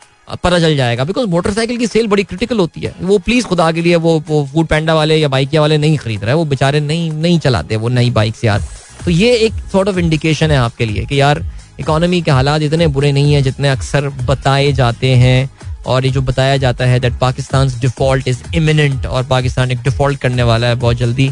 [0.44, 3.82] पता चल जाएगा। बिकॉज़ मोटरसाइकिल की सेल बड़ी क्रिटिकल होती है। वो प्लीज़ खुदा के
[3.82, 7.12] लिए, वो वो फ़ूड पैंडा वाले या बाइक वाले नहीं खरीद रहे वो बेचारे नहीं
[7.12, 8.64] नहीं चलाते, वो नई बाइक से यार।
[9.08, 11.40] तो ये एक सॉर्ट ऑफ़ इंडिकेशन है आपके लिए कि यार
[11.80, 15.50] इकोनॉमी के हालात इतने बुरे नहीं है जितने अक्सर बताए जाते हैं
[15.88, 20.20] और ये जो बताया जाता है that Pakistan default is imminent और पाकिस्तान एक डिफ़ॉल्ट
[20.22, 21.30] करने वाला है बहुत जल्दी।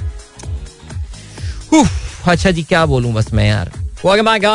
[2.28, 3.72] अच्छा जी, क्या बोलूँ बस मैं यार।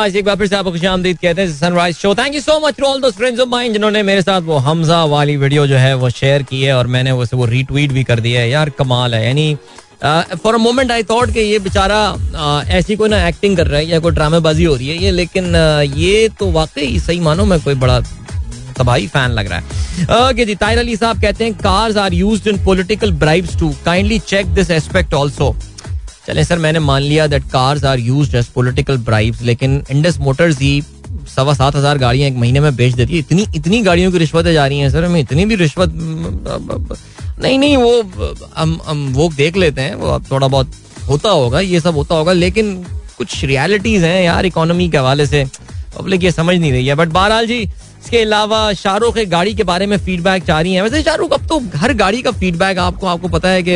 [0.07, 3.01] एक बार फिर से आपको खुश कहते हैं Sunrise Show thank you so much all
[3.01, 6.43] those friends of mine जिन्होंने मेरे साथ वो हमजा वाली वीडियो जो है वो शेयर
[6.43, 9.55] की है और मैंने उसे वो रीट्वीट भी कर दिया है। यार, कमाल है। यानी
[10.03, 13.79] for a moment I thought कि ये बेचारा uh, ऐसी कोई ना एक्टिंग कर रहा
[13.79, 17.45] है या कोई ड्रामेबाजी हो रही है ये लेकिन uh, ये तो वाकई सही मानो
[17.45, 17.99] मैं कोई बड़ा
[18.77, 22.47] तबाही फ़ैन लग रहा है। ओके जी ताहिर अली साहब कहते हैं cars are used
[22.47, 25.55] in political bribes to kindly check this aspect also
[26.27, 30.59] चले सर मैंने मान लिया that cars are used as political bribes लेकिन इंडस मोटर्स
[30.59, 30.81] ही
[31.35, 34.53] सवा सात हज़ार गाड़ियाँ एक महीने में बेच देती है। इतनी इतनी गाड़ियों की रिश्वतें
[34.53, 35.89] जा रही हैं सर हमें इतनी भी रिश्वत
[37.41, 40.71] नहीं नहीं, वो, हम हम वो देख लेते हैं, वो अब थोड़ा बहुत
[41.09, 42.75] होता होगा, ये सब होता होगा, लेकिन
[43.17, 45.45] कुछ रियलिटीज हैं यार इकोनॉमी के हवाले से।
[45.97, 49.63] पब्लिक ये समझ नहीं रही है बट बहरहाल जी, इसके अलावा शाहरुख एक गाड़ी के
[49.63, 53.07] बारे में फीडबैक चाह रही है। वैसे शाहरुख, अब तो हर गाड़ी का फीडबैक आपको
[53.07, 53.75] आपको पता है कि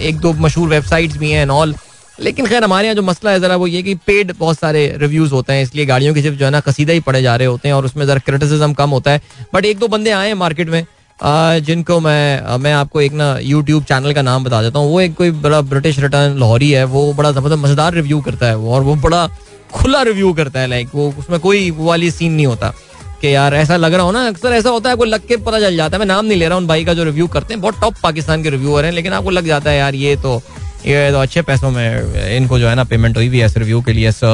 [0.00, 1.74] एक दो मशहूर वेबसाइट्स भी हैं ऑल
[2.18, 5.32] लेकिन खैर हमारे यहाँ जो मसला है जरा वो ये कि पेड बहुत सारे रिव्यूज़
[5.32, 7.68] होते हैं, इसलिए गाड़ियों के सिर्फ़ जो है ना, कसीदा ही पड़े जा रहे होते
[7.68, 9.20] हैं और उसमें जरा क्रिटिसिज्म कम होता है।
[9.54, 10.84] बट एक दो बंदे आए हैं मार्केट में
[11.22, 15.14] जिनको मैं मैं आपको एक ना यूट्यूब चैनल का नाम बता देता हूँ। वो एक
[15.14, 18.82] कोई बड़ा ब्रिटिश रिटर्न लाहौरी है, वो बड़ा ज़बरदस्त मज़ेदार रिव्यू करता है वो, और
[18.82, 19.26] वो बड़ा
[19.72, 22.72] खुला रिव्यू करता है लाइक वो उसमें कोई वो वाली सीन नहीं होता
[23.20, 25.60] कि यार ऐसा लग रहा हो ना, अक्सर ऐसा होता है कोई लग के पता
[25.60, 27.60] चल जाता है। मैं नाम नहीं ले रहा हूँ, भाई का जो रिव्यू करते हैं,
[27.60, 30.40] बहुत टॉप पाकिस्तान के रिव्यूअर हैं, लेकिन आपको लग जाता है, यार ये तो
[30.86, 33.92] ये तो अच्छे पैसों में इनको जो है ना पेमेंट हुई भी है रिव्यू के
[33.92, 34.28] लिए सो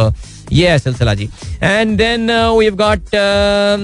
[0.52, 1.28] ये है सिलसिला जी
[1.62, 3.16] and then we have got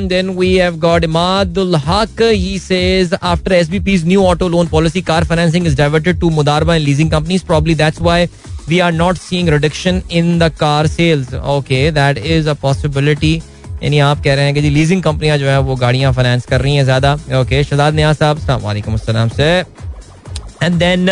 [0.09, 5.25] then we have got Imadul Haq he says after SBP's new auto loan policy car
[5.25, 8.19] financing is diverted to मुदारबा and leasing companies probably that's why
[8.71, 11.31] we are not seeing reduction in the car sales.
[11.55, 13.33] Okay, that is a possibility.
[13.83, 16.61] यानी आप कह रहे हैं कि जी leasing कंपनियाँ जो है, वो गाड़ियाँ फाइनेंस कर
[16.61, 19.49] रही हैं ज़्यादा। ओके शहजाद नियाज साहब वालेकुम, अस्सलाम से।
[20.63, 21.09] एंड देन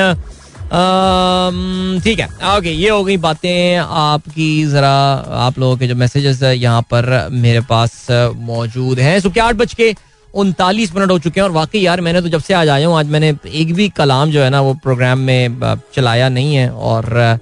[0.70, 4.92] ठीक है। ओके ये हो गई बातें आपकी जरा
[5.38, 8.06] आप लोगों के जो मैसेजेस यहाँ पर मेरे पास
[8.36, 9.94] मौजूद हैं। सुबह आठ बज के
[10.34, 12.98] उनतालीस मिनट हो चुके हैं और वाकई यार मैंने तो जब से आज आया हूँ
[12.98, 17.38] आज मैंने एक भी कलाम जो है ना वो प्रोग्राम में चलाया नहीं है और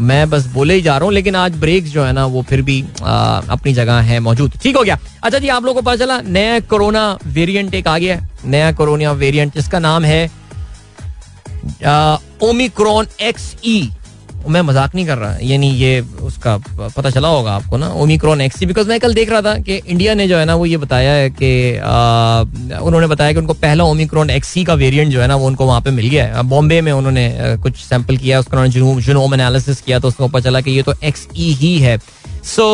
[0.00, 2.62] मैं बस बोले ही जा रहा हूँ लेकिन आज ब्रेक जो है ना वो फिर
[2.62, 5.96] भी आ, अपनी जगह है मौजूद। ठीक हो गया। अच्छा जी आप लोगों को पता
[5.96, 10.30] चला नया कोरोना वेरिएंट एक आ गया है। नया कोरोना वेरिएंट जिसका नाम है
[12.42, 13.90] ओमिक्रॉन एक्स ई
[14.48, 18.66] मैं मज़ाक नहीं कर रहा, यानी ये उसका पता चला होगा आपको ना ओमिक्रॉन एक्सी
[18.66, 21.12] बिकॉज़ मैं कल देख रहा था कि इंडिया ने जो है ना, वो ये बताया
[21.12, 21.78] है कि
[22.78, 25.80] उन्होंने बताया कि उनको पहला ओमिक्रॉन एक्सी का वेरिएंट जो है ना, वो उनको वहाँ
[25.80, 29.98] पे मिल गया है। बॉम्बे में उन्होंने कुछ सैंपल किया, उसका उन्होंने जिनोम एनालिसिस किया
[29.98, 31.96] तो उसको पता चला कि ये तो एक्स ई ही है।
[32.44, 32.64] So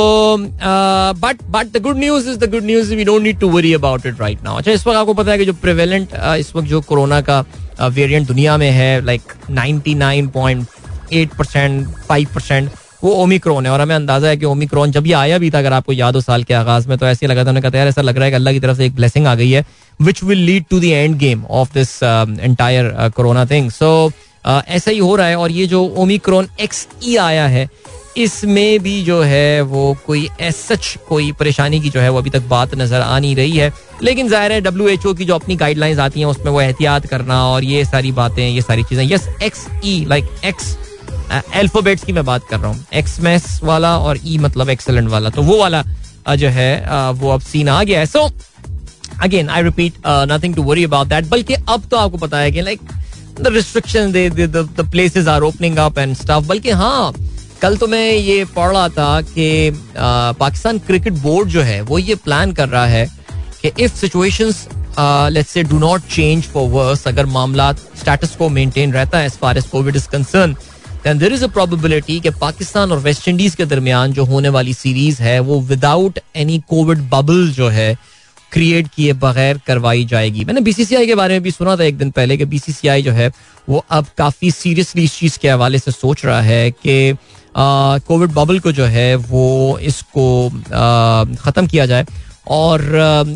[1.23, 4.07] but but the good news is the good news we don't need to worry about
[4.07, 6.81] it right now अच्छा इस वक्त आपको पता है कि जो प्रिवेलेंट इस वक्त जो
[6.83, 7.45] कोरोना का
[7.81, 10.67] वेरिएंट दुनिया में है like ninety nine point
[11.13, 12.71] eight percent five percent
[13.05, 15.73] वो ओमिक्रॉन है। और हमें अंदाज़ा है कि ओमिक्रॉन जब ये आया भी था, अगर
[15.73, 18.03] आपको याद हो साल के आगाज़ में तो ऐसे लगा था। उन्होंने कहा यार, ऐसा
[18.03, 19.65] लग रहा है कि अल्लाह की तरफ़ से एक ब्लेसिंग आ गई है
[20.01, 24.11] which will lead to the end game of this entire corona thing सो
[24.47, 27.69] ऐसा ही हो रहा है। और ये जो ओमिक्रॉन एक्स ई आया है
[28.19, 32.43] इसमें भी जो है वो कोई सच कोई परेशानी की जो है वो अभी तक
[32.49, 35.57] बात नज़र आ नहीं रही है। लेकिन ज़ाहिर है डब्ल्यू एच ओ की जो अपनी
[35.57, 39.29] गाइडलाइंस आती हैं, उसमें वो एहतियात करना और ये सारी बातें, ये सारी चीज़ें। Yes
[39.43, 40.77] X E like X
[41.57, 45.09] alphabets की मैं बात कर रहा हूँ। एक्स मैस वाला और ई e मतलब एक्सेलेंट
[45.11, 45.85] वाला। तो वो वाला
[46.37, 48.31] जो है वो अब सीन आ गया है। So
[49.23, 52.61] again I repeat nothing to worry about that बल्कि अब तो आपको पता है कि
[52.63, 52.81] like
[53.41, 57.13] the restriction the places are opening up and stuff बल्कि हाँ
[57.63, 62.15] कल तो मैं ये पढ़ रहा था कि पाकिस्तान क्रिकेट बोर्ड जो है, वो ये
[62.15, 63.07] प्लान कर रहा है
[63.63, 64.67] कि if situations
[65.33, 69.39] let's say do not change for worse अगर मामला स्टेटस को मेंटेन रहता है as
[69.41, 70.57] far as Covid is concern
[71.03, 74.73] then there is a probability कि पाकिस्तान और वेस्ट इंडीज के दरमियान जो होने वाली
[74.75, 77.97] सीरीज़ है, वो विदाउट एनी कोविड बबल जो है
[78.53, 82.11] क्रिएट किए बगैर करवाई जाएगी। मैंने बीसीसीआई के बारे में भी सुना था एक दिन
[82.11, 83.31] पहले कि बीसीसीआई जो है,
[83.69, 87.13] वो अब काफ़ी सीरियसली इस चीज़ के हवाले से सोच रहा है कि
[87.59, 90.27] कोविड बबल को जो है वो इसको
[91.37, 92.07] ख़त्म किया जाए
[92.51, 92.83] और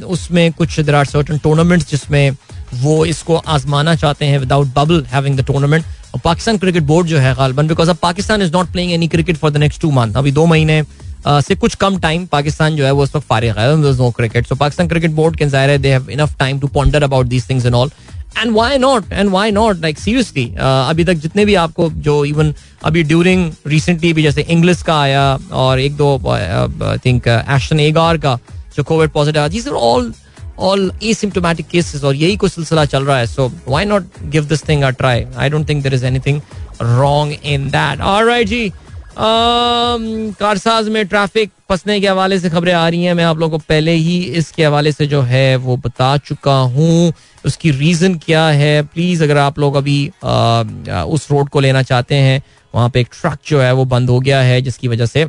[0.07, 2.31] उसमें कुछ देर आर सर्टन टूर्नामेंट्स जिसमें
[2.75, 7.19] वो इसको आजमाना चाहते हैं without bubble having the tournament और पाकिस्तान क्रिकेट बोर्ड जो
[7.19, 10.15] है गालबन बिकॉज़ अब Pakistan is not playing any cricket for the next two month
[10.15, 10.83] अभी दो महीने
[11.27, 14.55] से कुछ कम टाइम पाकिस्तान जो है वो उस वक्त फारिग है no cricket so
[14.55, 17.67] Pakistan cricket board के ज़ाहिर है they have enough time to ponder about these things
[17.67, 17.91] and all
[18.39, 22.55] and why not and why not like seriously अभी तक जितने भी आपको जो इवन
[22.85, 28.19] अभी ड्यूरिंग रिसेंटली भी जैसे इंग्लिश का आया और एक दो आई थिंक एशन एगार
[28.19, 28.39] का
[28.77, 30.13] जो Covid positive these are all
[30.59, 34.69] all asymptomatic cases और यही कुछ सिलसिला चल रहा है। So why not give this
[34.69, 36.41] thing a try I don't think there is anything
[36.83, 38.73] wrong in that alright जी।
[39.19, 43.65] कारसाज में ट्रैफ़िक फंसने के हवाले से खबरें आ रही हैं। मैं आप लोगों को
[43.69, 47.13] पहले ही इसके हवाले से जो है वो बता चुका हूँ।
[47.45, 48.83] उसकी रीज़न क्या है?
[48.85, 52.43] प्लीज़ अगर आप लोग अभी उस रोड को लेना चाहते हैं,
[52.75, 55.27] वहाँ पे एक ट्रक जो है वो बंद हो गया है, जिसकी वजह से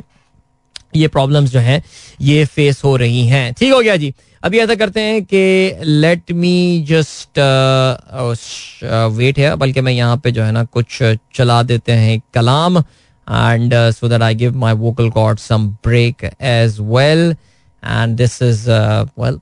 [0.96, 1.82] ये प्रॉब्लम्स जो हैं,
[2.20, 4.12] ये फेस हो रही हैं। ठीक हो गया जी।
[4.42, 7.38] अभी ऐसा करते हैं कि लेट मी जस्ट
[9.16, 10.98] वेट है बल्कि मैं यहाँ पे जो है ना कुछ
[11.34, 12.82] चला देते हैं कलाम।
[13.26, 17.34] And uh, so that I give my vocal cords some break as well.
[17.82, 19.40] And this is, uh, well,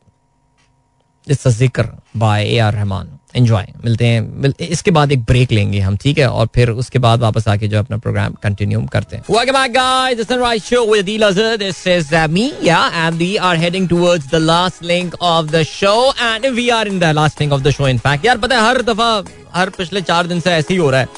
[1.27, 3.19] it's a zikr by A R Rahman.
[3.37, 7.21] Enjoy मिलते हैं इसके बाद एक ब्रेक लेंगे हम ठीक है और फिर उसके बाद
[7.21, 11.25] वापस आके जो अपना प्रोग्राम कंटिन्यू करते हैं back guys the Sunrise Show with Adil
[11.29, 15.51] Azhar this is uh, me yeah and we are heading towards the last link of
[15.51, 18.39] the show and we are in the last link of the show in fact यार
[18.39, 19.11] पता है हर दफ़ा
[19.55, 21.09] हर पिछले चार दिन से ऐसे ही हो रहा है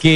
[0.00, 0.10] कि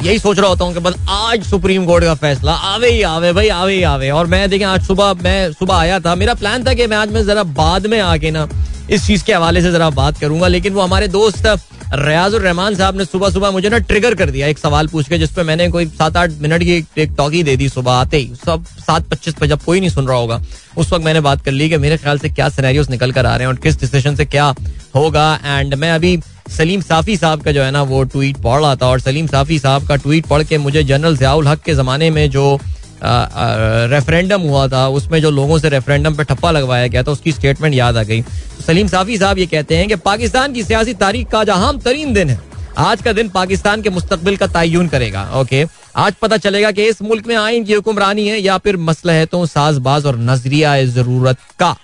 [0.00, 3.32] यही सोच रहा होता हूँ कि बस आज सुप्रीम कोर्ट का फैसला, आवे ही आवे
[3.32, 6.66] भाई, आवे ही आवे। और मैं देखें आज सुबह, मैं सुबह आया था। मेरा प्लान
[6.66, 8.48] था कि मैं आज, मैं जरा बाद में आके ना
[8.90, 11.46] इस चीज़ के हवाले से जरा बात करूँगा, लेकिन वो हमारे दोस्त
[11.90, 15.18] रियाजुर रहमान साहब ने सुबह सुबह मुझे ना ट्रिगर कर दिया एक सवाल पूछ के,
[15.18, 18.64] जिसपे मैंने कोई सात आठ मिनट की एक टॉकी दे दी सुबह आते ही। सब
[18.78, 20.40] सात पच्चीस पे जब कोई नहीं सुन रहा होगा,
[20.78, 23.30] उस वक्त मैंने बात कर ली कि मेरे ख्याल से क्या सिनेरियोस निकल कर आ
[23.30, 24.54] रहे हैं और किस डिसीज़न से क्या
[24.96, 26.16] होगा। एंड मैं अभी
[26.48, 29.58] सलीम साफी साहब का जो है ना, वो ट्वीट पढ़ रहा था और सलीम साफी
[29.58, 32.58] साहब का ट्वीट पढ़ के मुझे जनरल जियाउल हक के ज़माने में जो
[33.02, 37.74] रेफरेंडम हुआ था, उसमें जो लोगों से रेफरेंडम पे ठप्पा लगवाया गया था, उसकी स्टेटमेंट
[37.74, 38.22] याद आ गई।
[38.66, 42.30] सलीम साफी साहब ये कहते हैं कि पाकिस्तान की सियासी तारीख का जहाँ तरीन दिन
[42.30, 42.40] है।
[42.78, 45.64] आज का दिन पाकिस्तान के मुस्तबिल का तयन करेगा ओके
[45.96, 50.06] आज पता चलेगा कि इस मुल्क में आइन की हुक्मरानी है या फिर मसलहतों, साजबाज
[50.06, 51.76] और नज़रिया ज़रूरत का।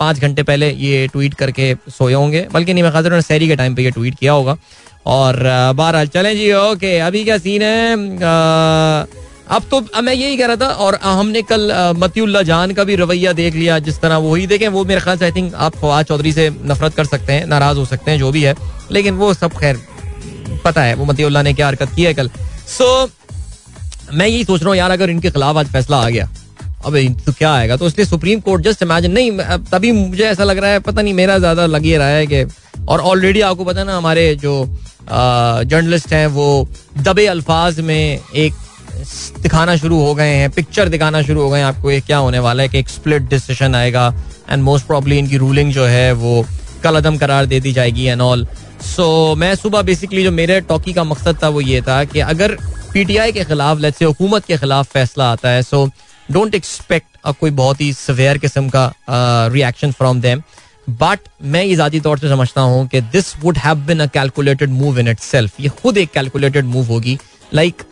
[0.00, 3.56] पाँच घंटे पहले ये ट्वीट करके सोए होंगे। बल्कि नहीं, मैं खास उन्होंने सैरी के
[3.56, 4.56] टाइम पे ये ट्वीट किया होगा।
[5.06, 5.36] और
[5.74, 7.96] बहरहाल, चलें जी ओके अभी क्या सीन है?
[9.48, 13.32] अब तो मैं यही कह रहा था, और हमने कल मतीउल्ला जान का भी रवैया
[13.32, 16.06] देख लिया, जिस तरह वो ही देखें, वो मेरे ख्याल से आई थिंक आप फवाद
[16.06, 18.54] चौधरी से नफरत कर सकते हैं, नाराज़ हो सकते हैं, जो भी है।
[18.90, 19.78] लेकिन वो सब, खैर,
[20.64, 22.30] पता है, वो मतीउल्ला ने क्या हरकत की है कल।
[22.68, 23.08] सो
[24.12, 26.28] मैं यही सोच रहा हूँ, यार, अगर इनके खिलाफ आज फैसला आ गया
[26.86, 27.76] अब तो क्या आएगा?
[27.76, 29.30] तो इसलिए सुप्रीम कोर्ट जस्ट इमेजिन नहीं
[29.70, 32.44] तभी मुझे ऐसा लग रहा है, पता नहीं, मेरा ज़्यादा लग ही रहा है कि,
[32.88, 34.64] और ऑलरेडी आपको पता ना, हमारे जो
[35.10, 36.68] जर्नलिस्ट हैं, वो
[36.98, 38.54] दबे अल्फाज में एक
[39.42, 42.38] दिखाना शुरू हो गए हैं पिक्चर दिखाना शुरू हो गए हैं आपको, ये क्या होने
[42.38, 44.12] वाला है कि एक स्प्लिट डिसीज़न आएगा
[44.50, 46.44] एंड मोस्ट प्रॉब्ली इनकी रूलिंग जो है, वो
[46.82, 48.46] कल अदम करार दे दी जाएगी एंड ऑल
[48.86, 52.56] सो मैं सुबह बेसिकली जो मेरे टॉकी का मकसद था, वो ये था कि अगर
[52.92, 55.88] पीटीआई के खिलाफ लेट्स से हुकूमत के खिलाफ फैसला आता है सो
[56.30, 58.92] डोंट एक्सपेक्ट कोई बहुत ही सवेयर किस्म का
[59.52, 60.42] रिएक्शन फ्रॉम देम
[60.90, 64.70] बट मैं ये जाती तौर से समझता हूँ कि this would have been a calculated
[64.70, 67.18] move in itself ये खुद एक कैलकुलेटेड मूव होगी.
[67.54, 67.82] Like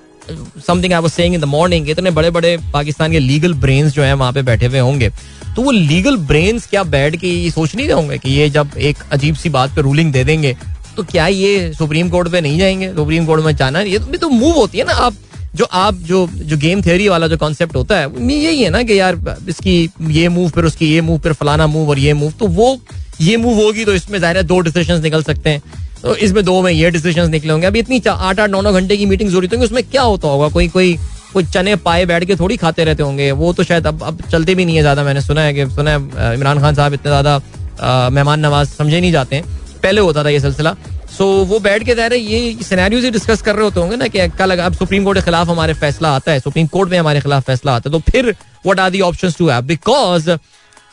[0.66, 4.02] something I was saying in the morning इतने बड़े बड़े पाकिस्तान के लीगल ब्रेन्स जो
[4.02, 5.10] हैं वहाँ पे बैठे हुए होंगे।
[5.56, 8.70] तो वो लीगल ब्रेन्स क्या बैठ के ये सोच नहीं रहे होंगे कि ये जब
[8.78, 10.56] एक अजीब सी बात पे रूलिंग दे देंगे
[10.96, 12.88] तो क्या ये सुप्रीम कोर्ट पे नहीं जाएँगे?
[12.94, 15.14] सुप्रीम कोर्ट में जाना ये तो, तो मूव होती है ना आप
[15.54, 18.98] जो आप, जो जो गेम थ्योरी वाला जो कॉन्सेप्ट होता है यही है ना कि
[18.98, 19.18] यार,
[19.48, 22.78] इसकी ये मूव फिर उसकी ये मूव फिर फलाना मूव और ये मूव तो वो,
[23.20, 25.62] ये मूव होगी तो इसमें ज़ाहिर है दो डिसीज़न निकल सकते हैं।
[26.02, 28.96] तो इसमें दो में ये डिसीज़न निकले होंगे। अभी इतनी आठ आठ, नौ नौ घंटे
[28.96, 30.48] की मीटिंग ज़रूरत होगी उसमें क्या होता होगा?
[30.48, 30.96] कोई कोई
[31.32, 34.54] कोई चने पाए बैठ के थोड़ी खाते रहते होंगे। वो तो शायद अब अब चलते
[34.54, 38.10] भी नहीं है ज़्यादा, मैंने सुना है कि, सुना है इमरान खान साहब इतने ज़्यादा
[38.10, 39.44] मेहमान नवाज़ समझे नहीं जाते हैं।
[39.82, 40.76] पहले होता था ये सिलसिला।
[41.08, 44.28] सो वो बैठ के रहे ये सिनेरियोज ही डिस्कस कर रहे होते होंगे ना कि
[44.38, 47.46] कल अब सुप्रीम कोर्ट के खिलाफ हमारे फैसला आता है सुप्रीम कोर्ट में हमारे खिलाफ
[47.46, 48.30] फैसला आता है तो फिर
[48.66, 50.30] what are the options to have because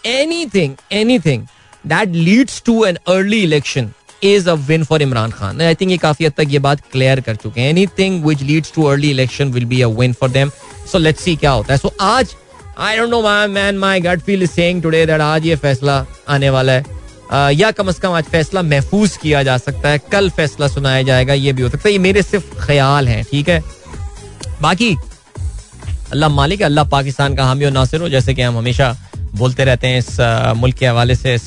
[0.08, 1.46] anything anything
[1.88, 3.92] that leads to an early election
[4.24, 7.22] is a win for Imran Khan I think ये काफ़ी हद तक ये बात क्लियर
[7.22, 10.52] कर चुके हैं। Anything which leads to early election will be a win for them
[10.92, 12.36] so let's see क्या होता है। सो आज
[12.80, 16.06] I don't know my man my gut feel is saying today that आज ये फैसला
[16.30, 17.02] आने वाला है।
[17.34, 21.34] या कम अज कम आज फैसला महफूज किया जा सकता है। कल फैसला सुनाया जाएगा,
[21.34, 23.64] ये भी हो सकता है। ये मेरे सिर्फ़ ख्याल हैं, ठीक है?
[24.62, 24.96] बाकी,
[26.12, 28.96] अल्लाह मालिक, अल्लाह पाकिस्तान का हामी और नासिर हो, जैसे कि हम हमेशा
[29.36, 30.18] बोलते रहते हैं इस
[30.58, 31.38] मुल्क के हवाले से।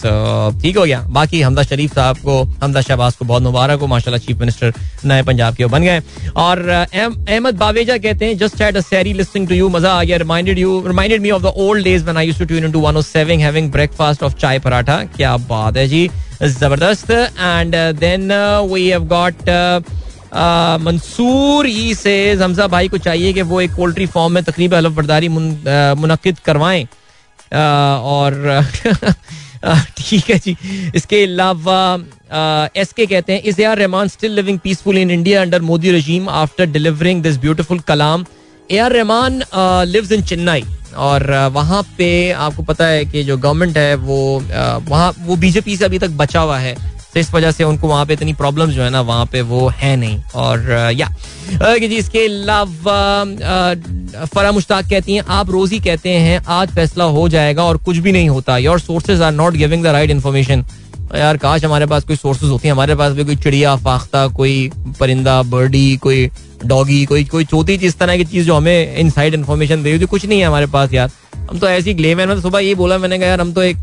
[0.62, 4.20] ठीक हो गया। बाकी हमदा शरीफ साहब को, हमदा शहबाज को बहुत मुबारक हो। माशाल्लाह
[4.26, 4.72] चीफ मिनिस्टर
[5.04, 6.00] नए पंजाब के बन गए।
[6.36, 10.16] और अहमद बावेजा कहते हैं जस्ट हैड अ सैरी लिसनिंग टू यू मज़ा आ गया।
[10.18, 13.40] Reminded you reminded me of the old days when I used to tune into 107
[13.40, 16.08] having breakfast of chai paratha क्या बात है जी।
[16.42, 18.32] ज़बरदस्त। And then
[18.72, 19.50] we have got
[20.82, 24.92] Mansoor ई से, हमजा भाई को चाहिए कि वो एक पोल्ट्री फॉर्म में तकरीब हलफ
[24.92, 26.86] बरदारी मुनद करवाएँ।
[27.52, 28.64] और
[29.98, 30.56] ठीक है जी।
[30.94, 31.78] इसके अलावा
[32.76, 36.28] एस के कहते हैं is R Rahman still living peaceful in India under Modi regime
[36.28, 38.24] after delivering this beautiful kalam
[38.70, 39.42] A R Rahman
[39.88, 40.64] lives in Chennai
[41.06, 45.84] और वहाँ पे आपको पता है कि जो गवर्नमेंट है वो वहाँ, वो बीजेपी से
[45.84, 46.74] अभी तक बचा हुआ है।
[47.16, 49.68] तो इस वजह से उनको वहाँ पे इतनी प्रॉब्लम जो है ना, वहाँ पे वो
[49.76, 51.08] है नहीं। और या।
[51.50, 53.24] जी, इसके अलावा
[54.26, 57.96] फरा मुश्ताक कहती हैं, आप रोज ही कहते हैं, आज फैसला हो जाएगा और कुछ
[57.98, 60.64] भी नहीं होता। Your sources are not giving the right information
[61.14, 64.70] यार, काश हमारे पास कोई सोर्सेज होती हैं हमारे पास भी कोई चिड़िया, फाख्ता, कोई
[65.00, 66.30] परिंदा, बर्डी, कोई
[66.64, 70.26] डॉगी, कोई कोई चौथी चीज़ तरह की चीज़ जो हमें इन साइड इन्फॉर्मेशन दे कुछ
[70.26, 71.10] नहीं है हमारे पास यार।
[71.50, 73.76] हम तो ऐसी ग्लेम है सुबह ये बोला, मैंने कहा, यार, हम तो एक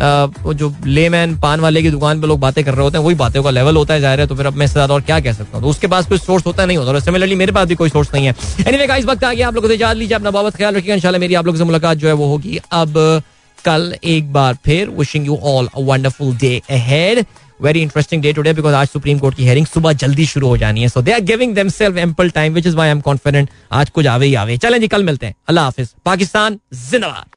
[0.00, 3.14] वो जो लेमैन पान वाले की दुकान पे लोग बातें कर रहे होते हैं, वही
[3.16, 5.18] बातें का लेवल होता है ज़ाहिर है तो फिर अब मैं इससे ज़्यादा और क्या
[5.20, 5.62] कह सकता हूँ?
[5.62, 8.14] तो उसके पास कोई सोर्स होता नहीं होता। और सिमिलरली मेरे पास भी कोई सोर्स
[8.14, 8.34] नहीं है।
[8.66, 11.20] एनीवे का इस वक्त आगे आप लोगों से याद लीजिए, अपना बहुत ख्याल रखिए इंशाल्लाह
[11.20, 13.22] मेरी आप लोगों से मुलाकात जो है वो होगी अब,
[13.58, 17.24] कल एक बार फिर। Wishing you all a wonderful day ahead
[17.60, 20.82] very interesting day today because आज सुप्रीम कोर्ट की हेयरिंग सुबह जल्दी शुरू हो जानी
[20.82, 24.06] है। So they are giving themself ample time which is why I'm confident आज कुछ
[24.06, 26.58] आवे ही आवे। चलें जी, कल मिलते हैं। अल्लाह हाफिज। पाकिस्तान
[26.90, 27.24] जिंदाबाद।